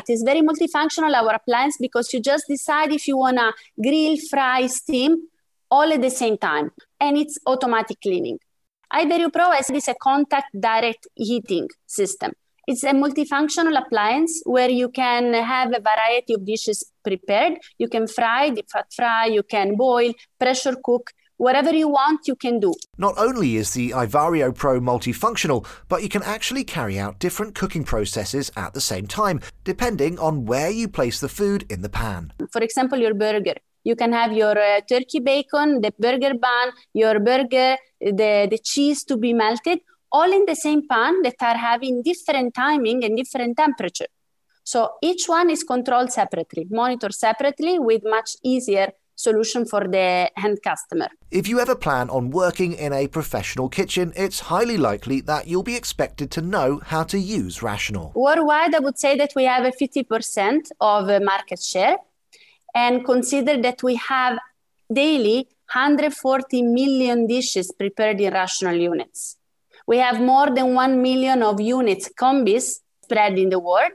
It 0.00 0.10
is 0.12 0.22
very 0.22 0.42
multifunctional, 0.42 1.14
our 1.14 1.34
appliance, 1.34 1.76
because 1.80 2.12
you 2.12 2.20
just 2.20 2.46
decide 2.48 2.90
if 2.92 3.06
you 3.06 3.16
want 3.16 3.38
to 3.38 3.52
grill, 3.80 4.16
fry, 4.28 4.66
steam, 4.66 5.28
all 5.70 5.92
at 5.92 6.02
the 6.02 6.10
same 6.10 6.36
time. 6.36 6.72
And 6.98 7.16
it's 7.16 7.38
automatic 7.46 8.00
cleaning. 8.00 8.38
iVario 8.92 9.32
Pro 9.32 9.52
is 9.52 9.88
a 9.88 9.94
contact 9.94 10.48
direct 10.58 11.06
heating 11.14 11.68
system. 11.86 12.32
It's 12.66 12.82
a 12.82 12.92
multifunctional 12.92 13.78
appliance 13.78 14.42
where 14.44 14.70
you 14.70 14.88
can 14.88 15.34
have 15.34 15.68
a 15.68 15.80
variety 15.80 16.34
of 16.34 16.44
dishes 16.44 16.82
prepared. 17.04 17.58
You 17.78 17.88
can 17.88 18.08
fry, 18.08 18.50
deep 18.50 18.68
fat 18.70 18.86
fry, 18.92 19.26
you 19.26 19.42
can 19.42 19.76
boil, 19.76 20.12
pressure 20.40 20.76
cook, 20.82 21.12
whatever 21.36 21.72
you 21.74 21.88
want, 21.88 22.26
you 22.26 22.36
can 22.36 22.60
do. 22.60 22.74
Not 22.98 23.14
only 23.18 23.56
is 23.56 23.72
the 23.72 23.90
iVario 23.90 24.54
Pro 24.54 24.80
multifunctional, 24.80 25.66
but 25.88 26.02
you 26.02 26.08
can 26.08 26.22
actually 26.22 26.64
carry 26.64 26.98
out 26.98 27.18
different 27.18 27.54
cooking 27.54 27.84
processes 27.84 28.50
at 28.56 28.74
the 28.74 28.80
same 28.80 29.06
time, 29.06 29.40
depending 29.64 30.18
on 30.18 30.44
where 30.46 30.70
you 30.70 30.88
place 30.88 31.20
the 31.20 31.28
food 31.28 31.66
in 31.70 31.82
the 31.82 31.88
pan. 31.88 32.32
For 32.52 32.62
example, 32.62 32.98
your 32.98 33.14
burger. 33.14 33.54
You 33.84 33.96
can 33.96 34.12
have 34.12 34.32
your 34.32 34.58
uh, 34.58 34.80
turkey 34.88 35.20
bacon, 35.20 35.82
the 35.82 35.92
burger 35.98 36.34
bun, 36.34 36.72
your 36.94 37.20
burger, 37.20 37.76
the, 38.00 38.48
the 38.50 38.58
cheese 38.62 39.04
to 39.04 39.16
be 39.18 39.34
melted, 39.34 39.80
all 40.10 40.32
in 40.32 40.46
the 40.46 40.56
same 40.56 40.88
pan 40.88 41.20
that 41.22 41.34
are 41.42 41.58
having 41.58 42.02
different 42.02 42.54
timing 42.54 43.04
and 43.04 43.16
different 43.16 43.56
temperature. 43.58 44.06
So 44.62 44.92
each 45.02 45.26
one 45.26 45.50
is 45.50 45.62
controlled 45.62 46.12
separately, 46.12 46.66
monitored 46.70 47.12
separately 47.12 47.78
with 47.78 48.02
much 48.04 48.36
easier 48.42 48.92
solution 49.16 49.64
for 49.64 49.86
the 49.86 50.30
end 50.36 50.62
customer. 50.62 51.08
If 51.30 51.48
you 51.48 51.60
ever 51.60 51.74
plan 51.74 52.10
on 52.10 52.30
working 52.30 52.72
in 52.72 52.92
a 52.92 53.08
professional 53.08 53.68
kitchen, 53.68 54.12
it's 54.16 54.40
highly 54.40 54.76
likely 54.76 55.20
that 55.22 55.46
you'll 55.46 55.62
be 55.62 55.76
expected 55.76 56.30
to 56.32 56.40
know 56.40 56.80
how 56.84 57.04
to 57.04 57.18
use 57.18 57.62
Rational. 57.62 58.12
Worldwide, 58.14 58.74
I 58.74 58.80
would 58.80 58.98
say 58.98 59.16
that 59.16 59.32
we 59.36 59.44
have 59.44 59.64
a 59.64 59.72
50% 59.72 60.70
of 60.80 61.22
market 61.22 61.62
share 61.62 61.96
and 62.74 63.04
consider 63.04 63.60
that 63.62 63.82
we 63.82 63.96
have 63.96 64.38
daily 64.92 65.48
140 65.72 66.62
million 66.62 67.26
dishes 67.26 67.72
prepared 67.72 68.20
in 68.20 68.32
Rational 68.32 68.74
units. 68.74 69.36
We 69.86 69.98
have 69.98 70.20
more 70.20 70.50
than 70.50 70.74
1 70.74 71.02
million 71.02 71.42
of 71.42 71.60
units 71.60 72.08
combis 72.18 72.80
spread 73.02 73.38
in 73.38 73.50
the 73.50 73.58
world. 73.58 73.92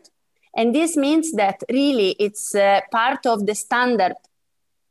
And 0.56 0.74
this 0.74 0.98
means 0.98 1.32
that 1.34 1.58
really 1.70 2.16
it's 2.20 2.56
uh, 2.56 2.82
part 2.92 3.26
of 3.26 3.46
the 3.46 3.56
standard 3.56 4.14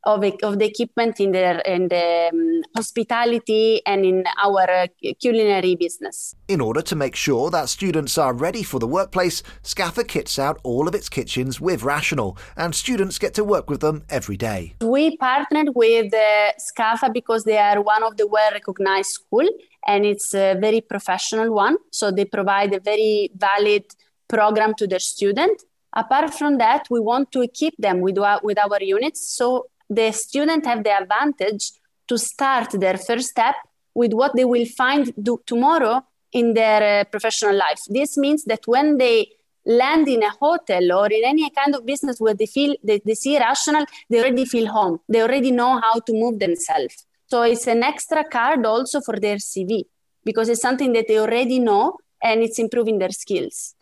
of, 0.05 0.25
of 0.43 0.59
the 0.59 0.67
equipment 0.67 1.21
in 1.21 1.33
the, 1.33 1.73
in 1.73 1.89
the 1.89 2.31
um, 2.33 2.63
hospitality 2.77 3.83
and 3.87 4.05
in 4.05 4.25
our 4.43 4.69
uh, 4.71 4.87
culinary 5.21 5.77
business. 5.77 6.35
In 6.49 6.61
order 6.61 6.83
to 6.83 6.97
make 6.97 7.17
sure 7.17 7.51
that 7.51 7.69
students 7.69 8.17
are 8.17 8.33
ready 8.33 8.63
for 8.63 8.79
the 8.79 8.87
workplace, 8.87 9.43
SCAFA 9.63 10.07
kits 10.07 10.39
out 10.39 10.59
all 10.63 10.89
of 10.89 10.95
its 10.95 11.09
kitchens 11.09 11.61
with 11.61 11.83
Rational, 11.83 12.37
and 12.57 12.75
students 12.75 13.19
get 13.19 13.35
to 13.35 13.45
work 13.45 13.69
with 13.69 13.81
them 13.81 14.05
every 14.09 14.37
day. 14.37 14.75
We 14.81 15.17
partnered 15.17 15.71
with 15.75 16.15
uh, 16.15 16.53
SCAFA 16.59 17.13
because 17.13 17.45
they 17.45 17.59
are 17.59 17.81
one 17.83 18.03
of 18.03 18.17
the 18.17 18.27
well-recognized 18.27 19.11
school, 19.11 19.49
and 19.87 20.05
it's 20.05 20.35
a 20.35 20.55
very 20.55 20.81
professional 20.81 21.53
one. 21.53 21.77
So 21.91 22.11
they 22.11 22.25
provide 22.25 22.73
a 22.75 22.81
very 22.81 23.31
valid 23.37 23.85
program 24.29 24.75
to 24.75 24.87
their 24.87 25.01
student. 25.01 25.63
Apart 25.95 26.35
from 26.35 26.59
that, 26.59 26.87
we 26.91 27.01
want 27.01 27.33
to 27.33 27.41
equip 27.43 27.75
them 27.79 28.01
with, 28.01 28.19
with 28.43 28.59
our 28.59 28.83
units 28.83 29.27
so 29.35 29.67
the 29.89 30.13
student 30.13 30.67
have 30.67 30.85
the 30.85 30.97
advantage 30.97 31.73
to 32.09 32.19
start 32.19 32.71
their 32.73 32.99
first 32.99 33.29
step 33.29 33.57
with 33.95 34.13
what 34.13 34.35
they 34.37 34.45
will 34.45 34.67
find 34.67 35.13
do 35.23 35.41
tomorrow 35.47 36.03
in 36.33 36.55
their 36.55 37.01
uh, 37.01 37.05
professional 37.05 37.57
life. 37.57 37.81
This 37.89 38.17
means 38.17 38.45
that 38.45 38.61
when 38.67 38.99
they 38.99 39.29
land 39.65 40.09
in 40.09 40.23
a 40.23 40.31
hotel 40.31 40.93
or 40.93 41.07
in 41.07 41.25
any 41.25 41.51
kind 41.51 41.75
of 41.75 41.85
business 41.85 42.21
where 42.21 42.35
they 42.35 42.47
feel 42.47 42.75
they, 42.83 43.01
they 43.05 43.15
see 43.15 43.39
rational, 43.39 43.85
they 44.09 44.21
already 44.21 44.45
feel 44.45 44.69
home. 44.69 45.01
They 45.09 45.23
already 45.23 45.51
know 45.51 45.81
how 45.81 46.01
to 46.01 46.13
move 46.13 46.39
themselves. 46.39 47.05
So 47.27 47.43
it's 47.43 47.67
an 47.67 47.83
extra 47.83 48.25
card 48.25 48.65
also 48.65 49.01
for 49.01 49.17
their 49.19 49.37
CV 49.37 49.85
because 50.25 50.49
it's 50.49 50.63
something 50.63 50.93
that 50.95 51.07
they 51.09 51.19
already 51.19 51.59
know 51.59 51.99
and 52.23 52.43
it's 52.43 52.59
improving 52.59 52.99
their 52.99 53.11
skills. 53.11 53.75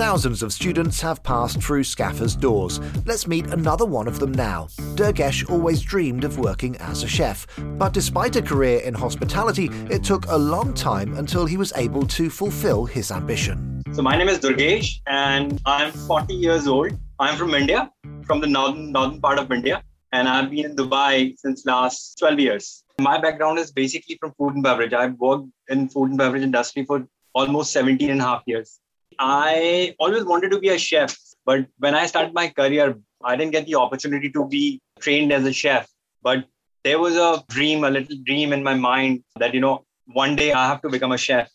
Thousands 0.00 0.42
of 0.42 0.50
students 0.50 0.98
have 1.02 1.22
passed 1.22 1.62
through 1.62 1.82
SCAFA's 1.82 2.34
doors. 2.34 2.80
Let's 3.04 3.26
meet 3.26 3.46
another 3.48 3.84
one 3.84 4.08
of 4.08 4.18
them 4.18 4.32
now. 4.32 4.68
Durgesh 4.96 5.50
always 5.50 5.82
dreamed 5.82 6.24
of 6.24 6.38
working 6.38 6.74
as 6.76 7.02
a 7.02 7.06
chef, 7.06 7.46
but 7.76 7.92
despite 7.92 8.34
a 8.34 8.40
career 8.40 8.80
in 8.80 8.94
hospitality, 8.94 9.68
it 9.90 10.02
took 10.02 10.24
a 10.28 10.38
long 10.38 10.72
time 10.72 11.18
until 11.18 11.44
he 11.44 11.58
was 11.58 11.74
able 11.76 12.06
to 12.06 12.30
fulfill 12.30 12.86
his 12.86 13.10
ambition. 13.10 13.82
So 13.92 14.00
my 14.00 14.16
name 14.16 14.30
is 14.30 14.38
Durgesh 14.38 15.00
and 15.06 15.60
I'm 15.66 15.92
40 15.92 16.32
years 16.32 16.66
old. 16.66 16.92
I'm 17.18 17.36
from 17.36 17.52
India, 17.52 17.92
from 18.22 18.40
the 18.40 18.46
northern 18.46 18.92
northern 18.92 19.20
part 19.20 19.38
of 19.38 19.52
India, 19.52 19.82
and 20.12 20.26
I've 20.30 20.50
been 20.50 20.64
in 20.64 20.76
Dubai 20.76 21.34
since 21.36 21.66
last 21.66 22.18
12 22.20 22.40
years. 22.40 22.84
My 22.98 23.20
background 23.20 23.58
is 23.58 23.70
basically 23.70 24.16
from 24.18 24.32
food 24.38 24.54
and 24.54 24.62
beverage. 24.62 24.94
I've 24.94 25.18
worked 25.18 25.48
in 25.68 25.90
food 25.90 26.08
and 26.08 26.16
beverage 26.16 26.42
industry 26.42 26.86
for 26.86 27.06
almost 27.34 27.74
17 27.74 28.08
and 28.08 28.22
a 28.22 28.24
half 28.24 28.42
years. 28.46 28.79
I 29.20 29.94
always 29.98 30.24
wanted 30.24 30.50
to 30.52 30.58
be 30.58 30.70
a 30.70 30.78
chef, 30.78 31.14
but 31.44 31.66
when 31.78 31.94
I 31.94 32.06
started 32.06 32.32
my 32.32 32.48
career, 32.48 32.98
I 33.22 33.36
didn't 33.36 33.52
get 33.52 33.66
the 33.66 33.74
opportunity 33.74 34.30
to 34.30 34.48
be 34.48 34.80
trained 34.98 35.30
as 35.30 35.44
a 35.44 35.52
chef. 35.52 35.88
But 36.22 36.46
there 36.84 36.98
was 36.98 37.16
a 37.16 37.44
dream, 37.50 37.84
a 37.84 37.90
little 37.90 38.16
dream 38.24 38.54
in 38.54 38.62
my 38.62 38.74
mind 38.74 39.22
that, 39.38 39.52
you 39.52 39.60
know, 39.60 39.84
one 40.06 40.36
day 40.36 40.52
I 40.52 40.66
have 40.66 40.80
to 40.82 40.88
become 40.88 41.12
a 41.12 41.18
chef. 41.18 41.50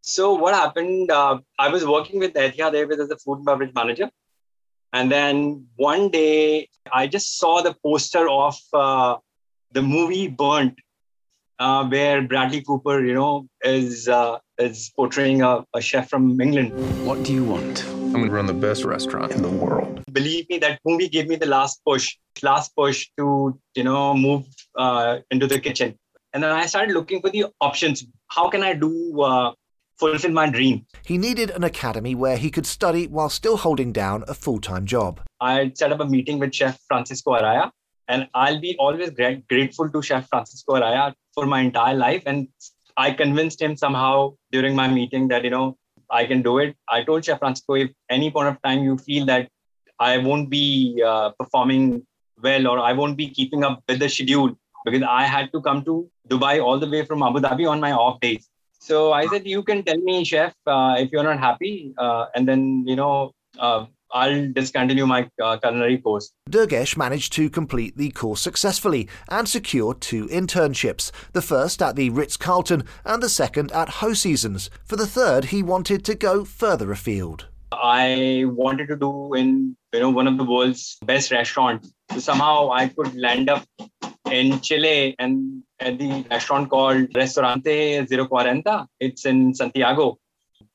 So 0.00 0.32
what 0.32 0.54
happened? 0.54 1.10
Uh, 1.10 1.40
I 1.58 1.68
was 1.68 1.86
working 1.86 2.20
with 2.20 2.32
Etihad 2.32 2.74
Airways 2.74 3.00
as 3.00 3.10
a 3.10 3.18
food 3.18 3.36
and 3.36 3.44
beverage 3.44 3.74
manager. 3.74 4.10
And 4.94 5.12
then 5.12 5.66
one 5.76 6.08
day 6.08 6.70
I 6.90 7.06
just 7.06 7.38
saw 7.38 7.60
the 7.60 7.76
poster 7.84 8.28
of 8.30 8.56
uh, 8.72 9.16
the 9.72 9.82
movie 9.82 10.28
Burnt, 10.28 10.78
uh, 11.60 11.86
where 11.86 12.22
Bradley 12.22 12.62
Cooper, 12.62 13.04
you 13.04 13.14
know, 13.14 13.46
is 13.62 14.08
uh, 14.08 14.38
is 14.58 14.90
portraying 14.96 15.42
a, 15.42 15.64
a 15.74 15.80
chef 15.80 16.08
from 16.08 16.40
England. 16.40 16.72
What 17.06 17.22
do 17.22 17.32
you 17.32 17.44
want? 17.44 17.84
I'm 17.84 18.12
going 18.12 18.24
to 18.24 18.30
run 18.32 18.46
the 18.46 18.54
best 18.54 18.84
restaurant 18.84 19.32
in 19.32 19.42
the 19.42 19.48
world. 19.48 20.02
Believe 20.12 20.48
me, 20.48 20.58
that 20.58 20.80
movie 20.84 21.08
gave 21.08 21.28
me 21.28 21.36
the 21.36 21.46
last 21.46 21.80
push, 21.86 22.16
last 22.42 22.74
push 22.74 23.08
to 23.18 23.58
you 23.74 23.84
know 23.84 24.14
move 24.14 24.46
uh, 24.76 25.18
into 25.30 25.46
the 25.46 25.60
kitchen. 25.60 25.94
And 26.32 26.42
then 26.42 26.50
I 26.50 26.66
started 26.66 26.94
looking 26.94 27.20
for 27.20 27.30
the 27.30 27.46
options. 27.60 28.06
How 28.28 28.48
can 28.48 28.62
I 28.62 28.72
do 28.72 29.20
uh, 29.20 29.52
fulfill 29.98 30.30
my 30.30 30.48
dream? 30.48 30.86
He 31.04 31.18
needed 31.18 31.50
an 31.50 31.64
academy 31.64 32.14
where 32.14 32.36
he 32.36 32.50
could 32.50 32.66
study 32.66 33.06
while 33.06 33.28
still 33.28 33.58
holding 33.58 33.92
down 33.92 34.24
a 34.26 34.34
full 34.34 34.60
time 34.60 34.86
job. 34.86 35.20
I 35.40 35.72
set 35.74 35.92
up 35.92 36.00
a 36.00 36.06
meeting 36.06 36.38
with 36.38 36.54
Chef 36.54 36.80
Francisco 36.88 37.32
Araya, 37.32 37.70
and 38.08 38.28
I'll 38.34 38.60
be 38.60 38.76
always 38.78 39.10
grateful 39.10 39.90
to 39.90 40.02
Chef 40.02 40.28
Francisco 40.28 40.74
Araya 40.74 41.14
for 41.34 41.46
my 41.46 41.60
entire 41.60 41.94
life. 41.94 42.22
And 42.26 42.48
I 42.96 43.12
convinced 43.12 43.60
him 43.62 43.76
somehow 43.76 44.34
during 44.52 44.74
my 44.74 44.88
meeting 44.88 45.28
that, 45.28 45.44
you 45.44 45.50
know, 45.50 45.76
I 46.10 46.24
can 46.26 46.42
do 46.42 46.58
it. 46.58 46.76
I 46.88 47.02
told 47.04 47.24
Chef 47.24 47.38
Francisco, 47.38 47.74
if 47.74 47.90
any 48.10 48.30
point 48.30 48.48
of 48.48 48.60
time 48.62 48.82
you 48.82 48.98
feel 48.98 49.24
that 49.26 49.48
I 49.98 50.18
won't 50.18 50.50
be 50.50 51.02
uh, 51.06 51.30
performing 51.38 52.06
well 52.42 52.66
or 52.66 52.78
I 52.78 52.92
won't 52.92 53.16
be 53.16 53.28
keeping 53.28 53.64
up 53.64 53.82
with 53.88 54.00
the 54.00 54.08
schedule 54.08 54.56
because 54.84 55.02
I 55.02 55.24
had 55.24 55.52
to 55.52 55.60
come 55.60 55.84
to 55.84 56.10
Dubai 56.28 56.62
all 56.62 56.78
the 56.78 56.88
way 56.88 57.04
from 57.04 57.22
Abu 57.22 57.40
Dhabi 57.40 57.68
on 57.68 57.80
my 57.80 57.92
off 57.92 58.20
days. 58.20 58.48
So 58.78 59.12
I 59.12 59.26
said, 59.26 59.46
you 59.46 59.62
can 59.62 59.82
tell 59.82 59.98
me, 59.98 60.24
chef, 60.24 60.54
uh, 60.66 60.96
if 60.98 61.12
you're 61.12 61.22
not 61.22 61.38
happy, 61.38 61.92
uh, 61.98 62.26
and 62.34 62.48
then 62.48 62.84
you 62.86 62.96
know 62.96 63.32
uh, 63.58 63.84
I'll 64.12 64.52
discontinue 64.52 65.06
my 65.06 65.28
uh, 65.42 65.58
culinary 65.58 65.98
course. 65.98 66.32
Durgesh 66.48 66.96
managed 66.96 67.32
to 67.34 67.50
complete 67.50 67.96
the 67.96 68.10
course 68.10 68.40
successfully 68.40 69.08
and 69.28 69.48
secure 69.48 69.94
two 69.94 70.26
internships, 70.26 71.10
the 71.32 71.42
first 71.42 71.80
at 71.82 71.96
the 71.96 72.10
Ritz 72.10 72.36
Carlton 72.36 72.84
and 73.04 73.22
the 73.22 73.28
second 73.28 73.72
at 73.72 73.92
Four 73.92 74.14
Seasons. 74.14 74.70
For 74.84 74.96
the 74.96 75.06
third, 75.06 75.46
he 75.46 75.62
wanted 75.62 76.04
to 76.06 76.14
go 76.14 76.44
further 76.44 76.90
afield. 76.92 77.46
I 77.72 78.44
wanted 78.46 78.88
to 78.88 78.96
do 78.96 79.34
in 79.34 79.76
you 79.92 80.00
know 80.00 80.10
one 80.10 80.26
of 80.26 80.36
the 80.36 80.44
world's 80.44 80.98
best 81.04 81.30
restaurants. 81.30 81.92
So 82.12 82.18
somehow 82.18 82.70
I 82.70 82.88
could 82.88 83.14
land 83.14 83.48
up 83.48 83.64
in 84.30 84.60
Chile 84.60 85.14
and 85.18 85.62
at 85.78 85.98
the 85.98 86.24
restaurant 86.30 86.68
called 86.68 87.08
Restaurante 87.14 88.06
Zero 88.08 88.26
Cuarenta. 88.26 88.86
It's 88.98 89.24
in 89.24 89.54
Santiago. 89.54 90.18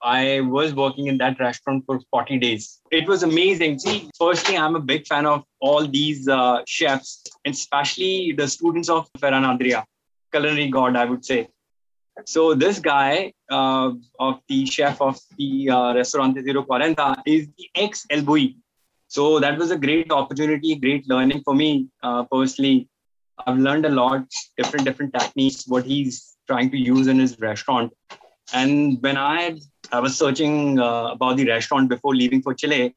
I 0.05 0.41
was 0.41 0.75
working 0.75 1.07
in 1.07 1.17
that 1.17 1.39
restaurant 1.39 1.83
for 1.87 1.99
40 2.11 2.37
days. 2.37 2.79
It 2.91 3.07
was 3.07 3.23
amazing. 3.23 3.79
See, 3.79 4.07
firstly, 4.19 4.55
I'm 4.55 4.75
a 4.75 4.79
big 4.79 5.07
fan 5.07 5.25
of 5.25 5.43
all 5.59 5.87
these 5.87 6.27
uh, 6.27 6.61
chefs, 6.67 7.23
especially 7.45 8.33
the 8.37 8.47
students 8.47 8.87
of 8.87 9.09
Ferran 9.17 9.45
Adrià, 9.51 9.83
culinary 10.31 10.69
god, 10.69 10.95
I 10.95 11.05
would 11.05 11.25
say. 11.25 11.47
So 12.25 12.53
this 12.53 12.79
guy 12.79 13.33
uh, 13.49 13.91
of 14.19 14.39
the 14.47 14.65
chef 14.67 15.01
of 15.01 15.19
the 15.39 15.69
uh, 15.71 15.95
Restaurante 15.95 16.43
Zero 16.43 16.61
Cuarenta 16.63 17.15
is 17.25 17.47
the 17.57 17.67
ex 17.73 18.05
El 18.11 18.21
Bulli. 18.21 18.55
So 19.07 19.39
that 19.39 19.57
was 19.57 19.71
a 19.71 19.77
great 19.77 20.11
opportunity, 20.11 20.75
great 20.75 21.09
learning 21.09 21.41
for 21.43 21.55
me 21.55 21.89
uh, 22.03 22.23
personally. 22.31 22.89
I've 23.45 23.57
learned 23.57 23.85
a 23.87 23.89
lot, 23.89 24.25
different 24.55 24.85
different 24.85 25.13
techniques, 25.13 25.67
what 25.67 25.83
he's 25.83 26.37
trying 26.47 26.69
to 26.71 26.77
use 26.77 27.07
in 27.07 27.17
his 27.17 27.37
restaurant. 27.39 27.91
And 28.53 29.01
when 29.01 29.17
I 29.17 29.57
I 29.91 29.99
was 29.99 30.17
searching 30.17 30.79
uh, 30.79 31.11
about 31.11 31.37
the 31.37 31.47
restaurant 31.47 31.89
before 31.89 32.15
leaving 32.15 32.41
for 32.41 32.53
Chile, 32.53 32.95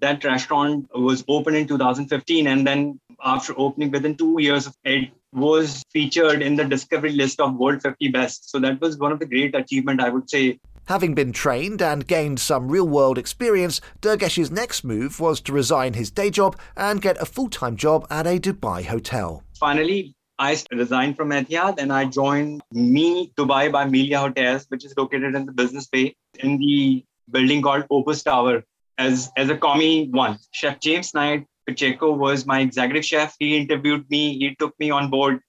that 0.00 0.24
restaurant 0.24 0.88
was 0.94 1.24
opened 1.28 1.56
in 1.56 1.66
2015, 1.66 2.46
and 2.46 2.66
then 2.66 3.00
after 3.22 3.54
opening 3.56 3.90
within 3.90 4.16
two 4.16 4.36
years, 4.38 4.70
it 4.84 5.10
was 5.32 5.82
featured 5.92 6.42
in 6.42 6.56
the 6.56 6.64
discovery 6.64 7.12
list 7.12 7.40
of 7.40 7.54
world 7.54 7.82
50 7.82 8.08
best. 8.08 8.50
So 8.50 8.58
that 8.60 8.80
was 8.80 8.98
one 8.98 9.12
of 9.12 9.18
the 9.18 9.26
great 9.26 9.54
achievement 9.54 10.00
I 10.00 10.08
would 10.08 10.28
say 10.28 10.58
Having 10.86 11.14
been 11.14 11.32
trained 11.32 11.80
and 11.80 12.04
gained 12.04 12.40
some 12.40 12.68
real 12.68 12.88
world 12.88 13.16
experience, 13.16 13.80
Durgesh's 14.00 14.50
next 14.50 14.82
move 14.82 15.20
was 15.20 15.40
to 15.42 15.52
resign 15.52 15.94
his 15.94 16.10
day 16.10 16.30
job 16.30 16.58
and 16.76 17.00
get 17.00 17.20
a 17.22 17.26
full 17.26 17.48
time 17.48 17.76
job 17.76 18.06
at 18.10 18.26
a 18.26 18.40
Dubai 18.40 18.84
hotel. 18.84 19.44
Finally, 19.56 20.16
I 20.40 20.60
resigned 20.72 21.16
from 21.16 21.30
Etihad 21.30 21.78
and 21.78 21.92
I 21.92 22.06
joined 22.06 22.62
Me 22.72 23.30
Dubai 23.36 23.70
by 23.70 23.84
Melia 23.84 24.18
Hotels, 24.18 24.64
which 24.68 24.84
is 24.84 24.94
located 24.96 25.36
in 25.36 25.46
the 25.46 25.52
Business 25.52 25.86
Bay 25.86 26.16
in 26.42 26.58
the 26.58 27.04
building 27.30 27.62
called 27.62 27.84
Opus 27.90 28.22
Tower 28.22 28.64
as, 28.98 29.30
as 29.36 29.48
a 29.48 29.56
commis 29.56 30.08
one. 30.10 30.38
Chef 30.52 30.80
James 30.80 31.14
Knight 31.14 31.46
Pacheco 31.66 32.12
was 32.12 32.46
my 32.46 32.60
executive 32.60 33.04
chef. 33.04 33.36
He 33.38 33.56
interviewed 33.56 34.08
me, 34.10 34.38
he 34.38 34.54
took 34.56 34.78
me 34.78 34.90
on 34.90 35.10
board. 35.10 35.40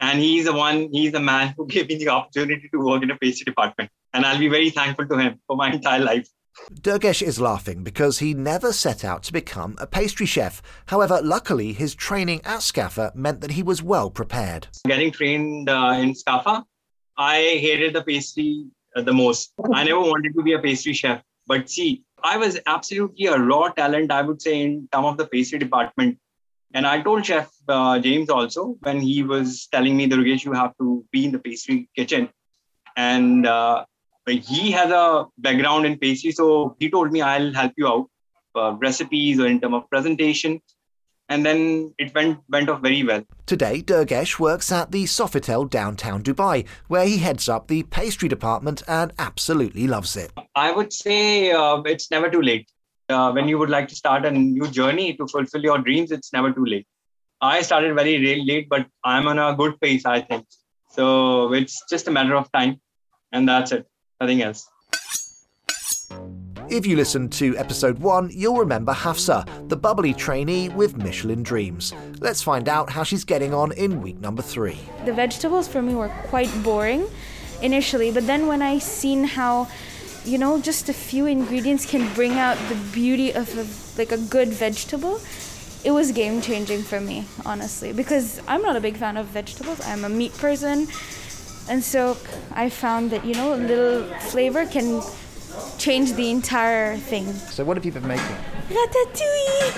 And 0.00 0.18
he's 0.18 0.46
the 0.46 0.52
one, 0.52 0.88
he's 0.92 1.12
the 1.12 1.20
man 1.20 1.54
who 1.56 1.66
gave 1.74 1.88
me 1.88 1.96
the 1.96 2.08
opportunity 2.08 2.68
to 2.68 2.78
work 2.78 3.02
in 3.02 3.10
a 3.10 3.16
pastry 3.16 3.44
department. 3.44 3.90
And 4.12 4.24
I'll 4.26 4.38
be 4.38 4.48
very 4.48 4.70
thankful 4.70 5.06
to 5.08 5.18
him 5.18 5.40
for 5.46 5.56
my 5.56 5.72
entire 5.72 6.00
life. 6.00 6.28
Durgesh 6.70 7.22
is 7.22 7.40
laughing 7.40 7.82
because 7.82 8.18
he 8.18 8.34
never 8.34 8.72
set 8.74 9.04
out 9.04 9.22
to 9.24 9.32
become 9.32 9.74
a 9.78 9.86
pastry 9.86 10.26
chef. 10.26 10.60
However, 10.86 11.20
luckily, 11.22 11.72
his 11.72 11.94
training 11.94 12.42
at 12.44 12.60
SCAFA 12.60 13.14
meant 13.14 13.40
that 13.40 13.52
he 13.52 13.62
was 13.62 13.82
well 13.82 14.10
prepared. 14.10 14.68
Getting 14.86 15.12
trained 15.12 15.70
uh, 15.70 15.96
in 15.98 16.12
SCAFA, 16.12 16.64
I 17.16 17.36
hated 17.36 17.94
the 17.94 18.02
pastry 18.02 18.66
the 18.94 19.12
most. 19.12 19.52
I 19.72 19.84
never 19.88 20.00
wanted 20.00 20.34
to 20.34 20.42
be 20.42 20.52
a 20.52 20.58
pastry 20.58 20.92
chef. 20.92 21.22
But 21.46 21.68
see, 21.68 22.04
I 22.22 22.36
was 22.36 22.58
absolutely 22.66 23.26
a 23.26 23.38
raw 23.38 23.68
talent, 23.68 24.12
I 24.12 24.22
would 24.22 24.40
say, 24.40 24.60
in 24.60 24.88
some 24.92 25.04
of 25.04 25.16
the 25.16 25.26
pastry 25.26 25.58
department. 25.58 26.18
And 26.74 26.86
I 26.86 27.02
told 27.02 27.26
Chef 27.26 27.50
uh, 27.68 27.98
James 27.98 28.30
also 28.30 28.76
when 28.80 29.00
he 29.00 29.22
was 29.22 29.66
telling 29.70 29.96
me, 29.96 30.08
Durgesh, 30.08 30.44
you 30.44 30.52
have 30.52 30.76
to 30.78 31.04
be 31.12 31.24
in 31.26 31.32
the 31.32 31.38
pastry 31.38 31.88
kitchen. 31.94 32.30
And 32.96 33.46
uh, 33.46 33.84
he 34.26 34.70
has 34.70 34.90
a 34.90 35.26
background 35.38 35.84
in 35.86 35.98
pastry, 35.98 36.32
so 36.32 36.76
he 36.78 36.90
told 36.90 37.12
me 37.12 37.20
I'll 37.20 37.52
help 37.52 37.72
you 37.76 37.88
out, 37.88 38.10
uh, 38.54 38.72
recipes 38.74 39.40
or 39.40 39.46
in 39.46 39.60
terms 39.60 39.74
of 39.74 39.90
presentation. 39.90 40.60
And 41.32 41.46
then 41.46 41.94
it 41.98 42.14
went 42.14 42.40
went 42.54 42.68
off 42.68 42.82
very 42.82 43.02
well. 43.02 43.22
Today, 43.46 43.80
Durgesh 43.90 44.38
works 44.38 44.70
at 44.70 44.92
the 44.92 45.04
Sofitel 45.04 45.68
downtown 45.76 46.22
Dubai, 46.22 46.66
where 46.88 47.06
he 47.06 47.16
heads 47.26 47.48
up 47.48 47.68
the 47.68 47.84
pastry 47.84 48.28
department 48.28 48.82
and 48.86 49.14
absolutely 49.18 49.86
loves 49.86 50.14
it. 50.14 50.30
I 50.54 50.72
would 50.72 50.92
say 50.92 51.52
uh, 51.52 51.80
it's 51.92 52.10
never 52.10 52.28
too 52.28 52.42
late. 52.42 52.68
Uh, 53.08 53.32
when 53.32 53.48
you 53.48 53.58
would 53.58 53.70
like 53.70 53.88
to 53.88 53.94
start 53.94 54.26
a 54.26 54.30
new 54.30 54.68
journey 54.80 55.14
to 55.16 55.26
fulfill 55.26 55.62
your 55.62 55.78
dreams, 55.78 56.12
it's 56.12 56.34
never 56.34 56.52
too 56.52 56.66
late. 56.66 56.86
I 57.40 57.62
started 57.62 57.94
very 57.94 58.18
late, 58.50 58.68
but 58.68 58.86
I'm 59.02 59.26
on 59.26 59.38
a 59.38 59.54
good 59.56 59.80
pace, 59.80 60.04
I 60.04 60.20
think. 60.20 60.46
So 60.90 61.54
it's 61.54 61.82
just 61.88 62.08
a 62.08 62.10
matter 62.10 62.36
of 62.36 62.52
time, 62.52 62.78
and 63.32 63.48
that's 63.48 63.72
it 63.72 63.86
nothing 64.22 64.42
else. 64.42 64.68
If 66.72 66.86
you 66.86 66.96
listened 66.96 67.32
to 67.32 67.54
episode 67.58 67.98
1, 67.98 68.30
you'll 68.32 68.56
remember 68.56 68.94
Hafsa, 68.94 69.44
the 69.68 69.76
bubbly 69.76 70.14
trainee 70.14 70.70
with 70.70 70.96
Michelin 70.96 71.42
dreams. 71.42 71.92
Let's 72.18 72.40
find 72.42 72.66
out 72.66 72.88
how 72.88 73.02
she's 73.02 73.24
getting 73.24 73.52
on 73.52 73.72
in 73.72 74.00
week 74.00 74.18
number 74.22 74.40
3. 74.40 74.78
The 75.04 75.12
vegetables 75.12 75.68
for 75.68 75.82
me 75.82 75.94
were 75.94 76.08
quite 76.28 76.48
boring 76.64 77.06
initially, 77.60 78.10
but 78.10 78.26
then 78.26 78.46
when 78.46 78.62
I 78.62 78.78
seen 78.78 79.24
how 79.24 79.68
you 80.24 80.38
know 80.38 80.62
just 80.62 80.88
a 80.88 80.94
few 80.94 81.26
ingredients 81.26 81.84
can 81.84 82.10
bring 82.14 82.38
out 82.38 82.56
the 82.70 82.74
beauty 82.90 83.34
of 83.34 83.54
a, 83.58 83.66
like 83.98 84.10
a 84.10 84.18
good 84.28 84.48
vegetable 84.48 85.20
it 85.84 85.90
was 85.90 86.12
game 86.12 86.40
changing 86.40 86.80
for 86.80 87.00
me 87.00 87.24
honestly 87.44 87.92
because 87.92 88.40
i'm 88.46 88.62
not 88.62 88.76
a 88.76 88.80
big 88.80 88.96
fan 88.96 89.16
of 89.16 89.26
vegetables 89.26 89.84
i'm 89.84 90.04
a 90.04 90.08
meat 90.08 90.32
person 90.38 90.86
and 91.68 91.82
so 91.82 92.16
i 92.52 92.68
found 92.68 93.10
that 93.10 93.24
you 93.24 93.34
know 93.34 93.52
a 93.52 93.56
little 93.56 94.04
flavor 94.30 94.64
can 94.64 95.02
change 95.78 96.12
the 96.14 96.30
entire 96.30 96.96
thing. 96.96 97.32
So 97.50 97.64
what 97.64 97.76
have 97.76 97.84
you 97.84 97.92
been 97.92 98.06
making? 98.06 98.36
ratatouille. 98.68 99.68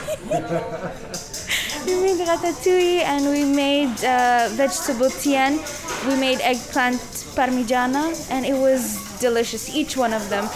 We 1.86 1.96
made 2.00 2.18
ratatouille 2.26 3.02
and 3.04 3.28
we 3.28 3.44
made 3.44 3.92
uh, 4.04 4.48
vegetable 4.52 5.10
tian 5.10 5.60
we 6.06 6.16
made 6.16 6.40
eggplant 6.40 6.98
parmigiana 7.36 8.04
and 8.30 8.46
it 8.46 8.54
was 8.54 8.96
delicious 9.20 9.68
each 9.68 9.94
one 9.94 10.14
of 10.14 10.28
them. 10.30 10.48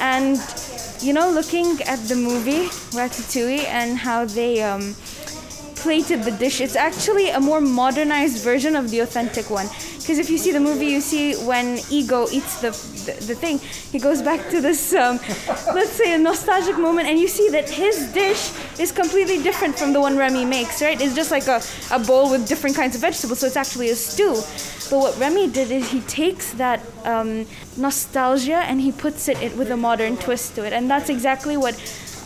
And 0.00 0.38
you 1.00 1.14
know 1.14 1.30
looking 1.30 1.80
at 1.82 1.98
the 2.08 2.14
movie 2.14 2.68
ratatouille 2.92 3.64
and 3.64 3.96
how 3.96 4.26
they 4.26 4.62
um, 4.62 4.94
plated 5.76 6.24
the 6.24 6.32
dish 6.32 6.60
it's 6.60 6.76
actually 6.76 7.30
a 7.30 7.40
more 7.40 7.60
modernized 7.60 8.42
version 8.42 8.74
of 8.76 8.90
the 8.90 9.00
authentic 9.00 9.48
one 9.50 9.68
because 10.06 10.20
if 10.20 10.30
you 10.30 10.38
see 10.38 10.52
the 10.52 10.60
movie 10.60 10.86
you 10.86 11.00
see 11.00 11.34
when 11.46 11.80
ego 11.90 12.28
eats 12.30 12.60
the 12.60 12.70
the, 13.06 13.12
the 13.26 13.34
thing. 13.34 13.58
He 13.90 13.98
goes 13.98 14.22
back 14.22 14.50
to 14.50 14.60
this 14.60 14.94
um, 14.94 15.18
let's 15.74 15.90
say 15.90 16.14
a 16.14 16.18
nostalgic 16.18 16.78
moment 16.78 17.08
and 17.08 17.18
you 17.18 17.26
see 17.26 17.48
that 17.50 17.68
his 17.68 18.12
dish 18.12 18.52
is 18.78 18.92
completely 18.92 19.42
different 19.42 19.76
from 19.76 19.92
the 19.92 20.00
one 20.00 20.16
remy 20.16 20.44
makes 20.44 20.80
right? 20.80 21.00
It's 21.00 21.14
just 21.14 21.32
like 21.32 21.48
a, 21.48 21.60
a 21.90 21.98
bowl 21.98 22.30
with 22.30 22.46
different 22.46 22.76
kinds 22.76 22.94
of 22.94 23.00
vegetables 23.00 23.40
so 23.40 23.46
it's 23.46 23.56
actually 23.56 23.90
a 23.90 23.96
stew. 23.96 24.34
But 24.90 24.98
what 25.00 25.18
remy 25.18 25.48
did 25.50 25.72
is 25.72 25.90
he 25.90 26.00
takes 26.02 26.52
that 26.54 26.80
um, 27.04 27.46
nostalgia 27.76 28.58
and 28.68 28.80
he 28.80 28.92
puts 28.92 29.28
it 29.28 29.42
in- 29.42 29.58
with 29.58 29.70
a 29.72 29.76
modern 29.76 30.16
twist 30.16 30.54
to 30.54 30.64
it. 30.64 30.72
And 30.72 30.88
that's 30.88 31.08
exactly 31.08 31.56
what 31.56 31.74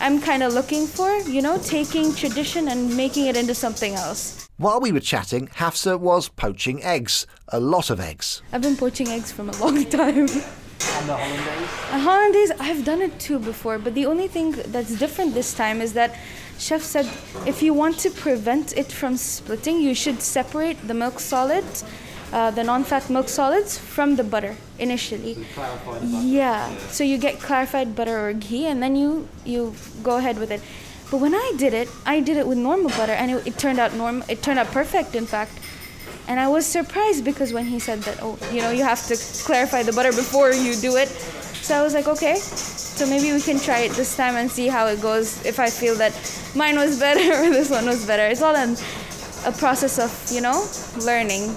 i'm 0.01 0.19
kind 0.19 0.41
of 0.41 0.51
looking 0.51 0.87
for 0.87 1.15
you 1.29 1.43
know 1.43 1.59
taking 1.59 2.11
tradition 2.15 2.69
and 2.69 2.97
making 2.97 3.27
it 3.27 3.37
into 3.37 3.53
something 3.53 3.93
else 3.93 4.40
While 4.61 4.79
we 4.79 4.91
were 4.91 4.99
chatting, 4.99 5.47
Hafsa 5.55 5.97
was 5.97 6.29
poaching 6.29 6.83
eggs. 6.83 7.25
A 7.47 7.59
lot 7.59 7.89
of 7.89 7.99
eggs. 7.99 8.43
I've 8.53 8.61
been 8.61 8.77
poaching 8.77 9.07
eggs 9.07 9.31
from 9.31 9.49
a 9.49 9.57
long 9.57 9.83
time. 9.89 10.27
And 10.29 11.09
the 11.09 11.17
hollandaise? 11.17 11.69
A 11.91 11.99
hollandaise, 11.99 12.51
I've 12.59 12.85
done 12.85 13.01
it 13.01 13.19
too 13.19 13.39
before, 13.39 13.79
but 13.79 13.95
the 13.95 14.05
only 14.05 14.27
thing 14.27 14.51
that's 14.67 14.99
different 14.99 15.33
this 15.33 15.55
time 15.55 15.81
is 15.81 15.93
that 15.93 16.15
chef 16.59 16.83
said 16.83 17.09
if 17.47 17.63
you 17.63 17.73
want 17.73 17.97
to 18.01 18.11
prevent 18.11 18.77
it 18.77 18.91
from 18.91 19.17
splitting, 19.17 19.81
you 19.81 19.95
should 19.95 20.21
separate 20.21 20.87
the 20.87 20.93
milk 20.93 21.19
solids, 21.19 21.83
uh, 22.31 22.51
the 22.51 22.63
non-fat 22.63 23.09
milk 23.09 23.29
solids, 23.29 23.79
from 23.79 24.15
the 24.15 24.23
butter 24.23 24.55
initially. 24.77 25.43
Yeah, 26.03 26.69
so 26.89 27.03
you 27.03 27.17
get 27.17 27.39
clarified 27.39 27.95
butter 27.95 28.29
or 28.29 28.33
ghee, 28.33 28.67
and 28.67 28.83
then 28.83 28.95
you 28.95 29.27
you 29.43 29.73
go 30.03 30.17
ahead 30.17 30.37
with 30.37 30.51
it. 30.51 30.61
But 31.11 31.17
when 31.17 31.35
I 31.35 31.53
did 31.57 31.73
it, 31.73 31.89
I 32.05 32.21
did 32.21 32.37
it 32.37 32.47
with 32.47 32.57
normal 32.57 32.89
butter, 32.91 33.11
and 33.11 33.29
it, 33.29 33.45
it 33.45 33.57
turned 33.57 33.79
out 33.79 33.93
norm. 33.93 34.23
It 34.29 34.41
turned 34.41 34.57
out 34.57 34.67
perfect, 34.67 35.13
in 35.13 35.25
fact. 35.25 35.51
And 36.29 36.39
I 36.39 36.47
was 36.47 36.65
surprised 36.65 37.25
because 37.25 37.51
when 37.51 37.65
he 37.65 37.79
said 37.79 37.99
that, 38.03 38.19
oh, 38.21 38.37
you 38.53 38.61
know, 38.61 38.71
you 38.71 38.83
have 38.83 39.05
to 39.07 39.17
clarify 39.43 39.83
the 39.83 39.91
butter 39.91 40.13
before 40.13 40.53
you 40.53 40.75
do 40.75 40.95
it. 40.95 41.09
So 41.09 41.75
I 41.75 41.83
was 41.83 41.93
like, 41.93 42.07
okay, 42.07 42.35
so 42.37 43.05
maybe 43.05 43.33
we 43.33 43.41
can 43.41 43.59
try 43.59 43.79
it 43.79 43.91
this 43.91 44.15
time 44.15 44.35
and 44.35 44.49
see 44.49 44.67
how 44.67 44.87
it 44.87 45.01
goes. 45.01 45.45
If 45.45 45.59
I 45.59 45.69
feel 45.69 45.95
that 45.95 46.13
mine 46.55 46.77
was 46.77 46.97
better 47.05 47.43
or 47.43 47.49
this 47.49 47.69
one 47.69 47.85
was 47.85 48.07
better, 48.07 48.25
it's 48.27 48.41
all 48.41 48.55
a 48.55 49.51
process 49.51 49.99
of, 49.99 50.33
you 50.33 50.39
know, 50.41 50.65
learning. 51.05 51.53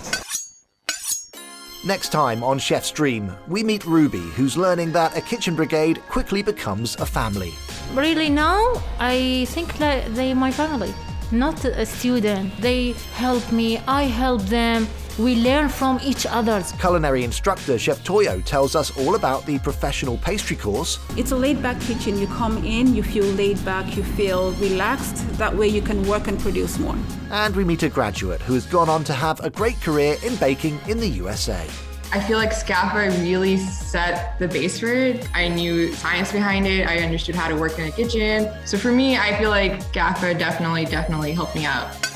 Next 1.85 2.09
time 2.11 2.43
on 2.43 2.59
Chef's 2.59 2.91
Dream, 2.91 3.31
we 3.47 3.63
meet 3.63 3.85
Ruby, 3.85 4.19
who's 4.19 4.57
learning 4.57 4.91
that 4.93 5.17
a 5.17 5.21
kitchen 5.21 5.55
brigade 5.55 6.03
quickly 6.09 6.43
becomes 6.43 6.97
a 6.97 7.07
family. 7.07 7.53
Really 7.95 8.29
now, 8.29 8.61
I 8.99 9.45
think 9.51 9.79
that 9.79 10.15
they 10.15 10.35
my 10.35 10.51
family, 10.51 10.93
not 11.31 11.65
a 11.65 11.87
student. 11.87 12.57
They 12.61 12.93
help 13.15 13.53
me, 13.53 13.79
I 13.87 14.03
help 14.05 14.43
them. 14.43 14.89
We 15.17 15.37
learn 15.37 15.69
from 15.69 16.01
each 16.03 16.27
other. 16.27 16.61
Culinary 16.81 17.23
instructor 17.23 17.79
Chef 17.79 18.03
Toyo 18.03 18.41
tells 18.41 18.75
us 18.75 18.91
all 18.99 19.15
about 19.15 19.47
the 19.47 19.61
professional 19.61 20.19
pastry 20.19 20.57
course, 20.57 20.99
It's 21.17 21.31
a 21.31 21.37
laid 21.37 21.63
back 21.63 21.81
kitchen. 21.83 22.19
You 22.19 22.27
come 22.27 22.65
in, 22.65 22.97
you 22.97 23.05
feel 23.05 23.25
laid 23.27 23.65
back, 23.65 23.97
you 23.97 24.03
feel 24.03 24.51
relaxed. 24.55 25.17
That 25.39 25.55
way 25.57 25.69
you 25.69 25.81
can 25.81 26.03
work 26.09 26.27
and 26.27 26.37
produce 26.41 26.79
more. 26.81 26.97
and 27.31 27.55
we 27.55 27.65
meet 27.65 27.85
a 27.85 27.89
graduate 27.89 28.43
who 28.43 28.55
has 28.55 28.67
gone 28.67 28.89
on 28.89 29.05
to 29.05 29.13
have 29.13 29.39
a 29.45 29.51
great 29.51 29.81
career 29.81 30.17
in 30.25 30.35
baking 30.37 30.81
in 30.89 30.99
the 30.99 31.09
USA. 31.09 31.65
I 32.15 32.21
feel 32.21 32.39
like 32.39 32.53
SCAFA 32.53 33.11
really 33.23 33.57
set 33.57 34.39
the 34.39 34.47
base 34.47 34.79
for 34.79 34.87
it. 34.87 35.29
I 35.35 35.49
knew 35.49 35.93
science 35.95 36.31
behind 36.31 36.65
it. 36.65 36.87
I 36.87 36.99
understood 36.99 37.35
how 37.35 37.49
to 37.49 37.57
work 37.57 37.77
in 37.77 37.87
a 37.87 37.91
kitchen. 37.91 38.53
So 38.65 38.79
for 38.79 38.93
me, 38.93 39.17
I 39.17 39.37
feel 39.37 39.51
like 39.51 39.81
SCAFA 39.93 40.39
definitely, 40.39 40.85
definitely 40.85 41.33
helped 41.33 41.57
me 41.57 41.65
out. 41.65 42.14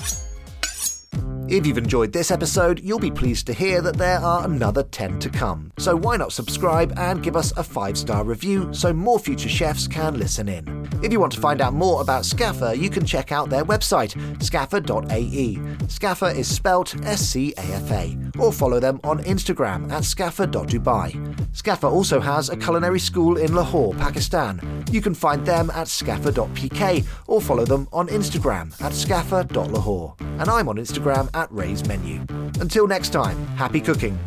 If 1.51 1.67
you've 1.67 1.79
enjoyed 1.79 2.13
this 2.13 2.31
episode, 2.31 2.79
you'll 2.81 2.99
be 2.99 3.11
pleased 3.11 3.47
to 3.47 3.55
hear 3.55 3.81
that 3.81 3.97
there 3.97 4.19
are 4.19 4.45
another 4.45 4.83
10 4.83 5.19
to 5.21 5.31
come. 5.31 5.73
So 5.79 5.97
why 5.97 6.19
not 6.19 6.31
subscribe 6.31 6.93
and 6.99 7.23
give 7.23 7.37
us 7.37 7.57
a 7.57 7.63
5 7.63 7.97
star 7.97 8.23
review 8.23 8.69
so 8.75 8.93
more 8.93 9.19
future 9.19 9.49
chefs 9.49 9.89
can 9.89 10.19
listen 10.19 10.47
in? 10.51 10.87
If 11.03 11.11
you 11.11 11.21
want 11.21 11.33
to 11.33 11.41
find 11.41 11.63
out 11.63 11.73
more 11.73 12.03
about 12.03 12.25
SCAFA, 12.25 12.77
you 12.77 12.91
can 12.91 13.07
check 13.07 13.33
out 13.33 13.49
their 13.49 13.65
website, 13.65 14.13
scaffa.ae. 14.41 15.55
SCAFA 15.87 16.37
is 16.37 16.55
spelt 16.55 17.03
S 17.07 17.21
C 17.23 17.55
A 17.57 17.63
F 17.63 17.93
A, 17.93 18.19
or 18.39 18.53
follow 18.53 18.79
them 18.79 19.01
on 19.03 19.23
Instagram 19.25 19.91
at 19.91 20.03
scaffa.dubai. 20.03 21.15
SCAFA 21.55 21.91
also 21.91 22.21
has 22.21 22.51
a 22.51 22.57
culinary 22.57 23.01
school 23.01 23.39
in 23.39 23.55
Lahore, 23.55 23.95
Pakistan. 23.95 24.85
You 24.91 25.01
can 25.01 25.15
find 25.15 25.47
them 25.47 25.71
at 25.71 25.87
scaffa.pk 25.87 27.07
or 27.27 27.41
follow 27.41 27.65
them 27.65 27.89
on 27.93 28.09
Instagram 28.09 28.73
at 28.83 28.93
scaffa.lahore. 28.93 30.15
And 30.21 30.49
I'm 30.51 30.69
on 30.69 30.77
Instagram 30.77 31.31
at 31.39 31.51
Ray's 31.53 31.87
Menu. 31.87 32.25
Until 32.61 32.89
next 32.89 33.11
time, 33.11 33.47
happy 33.57 33.81
cooking 33.81 34.19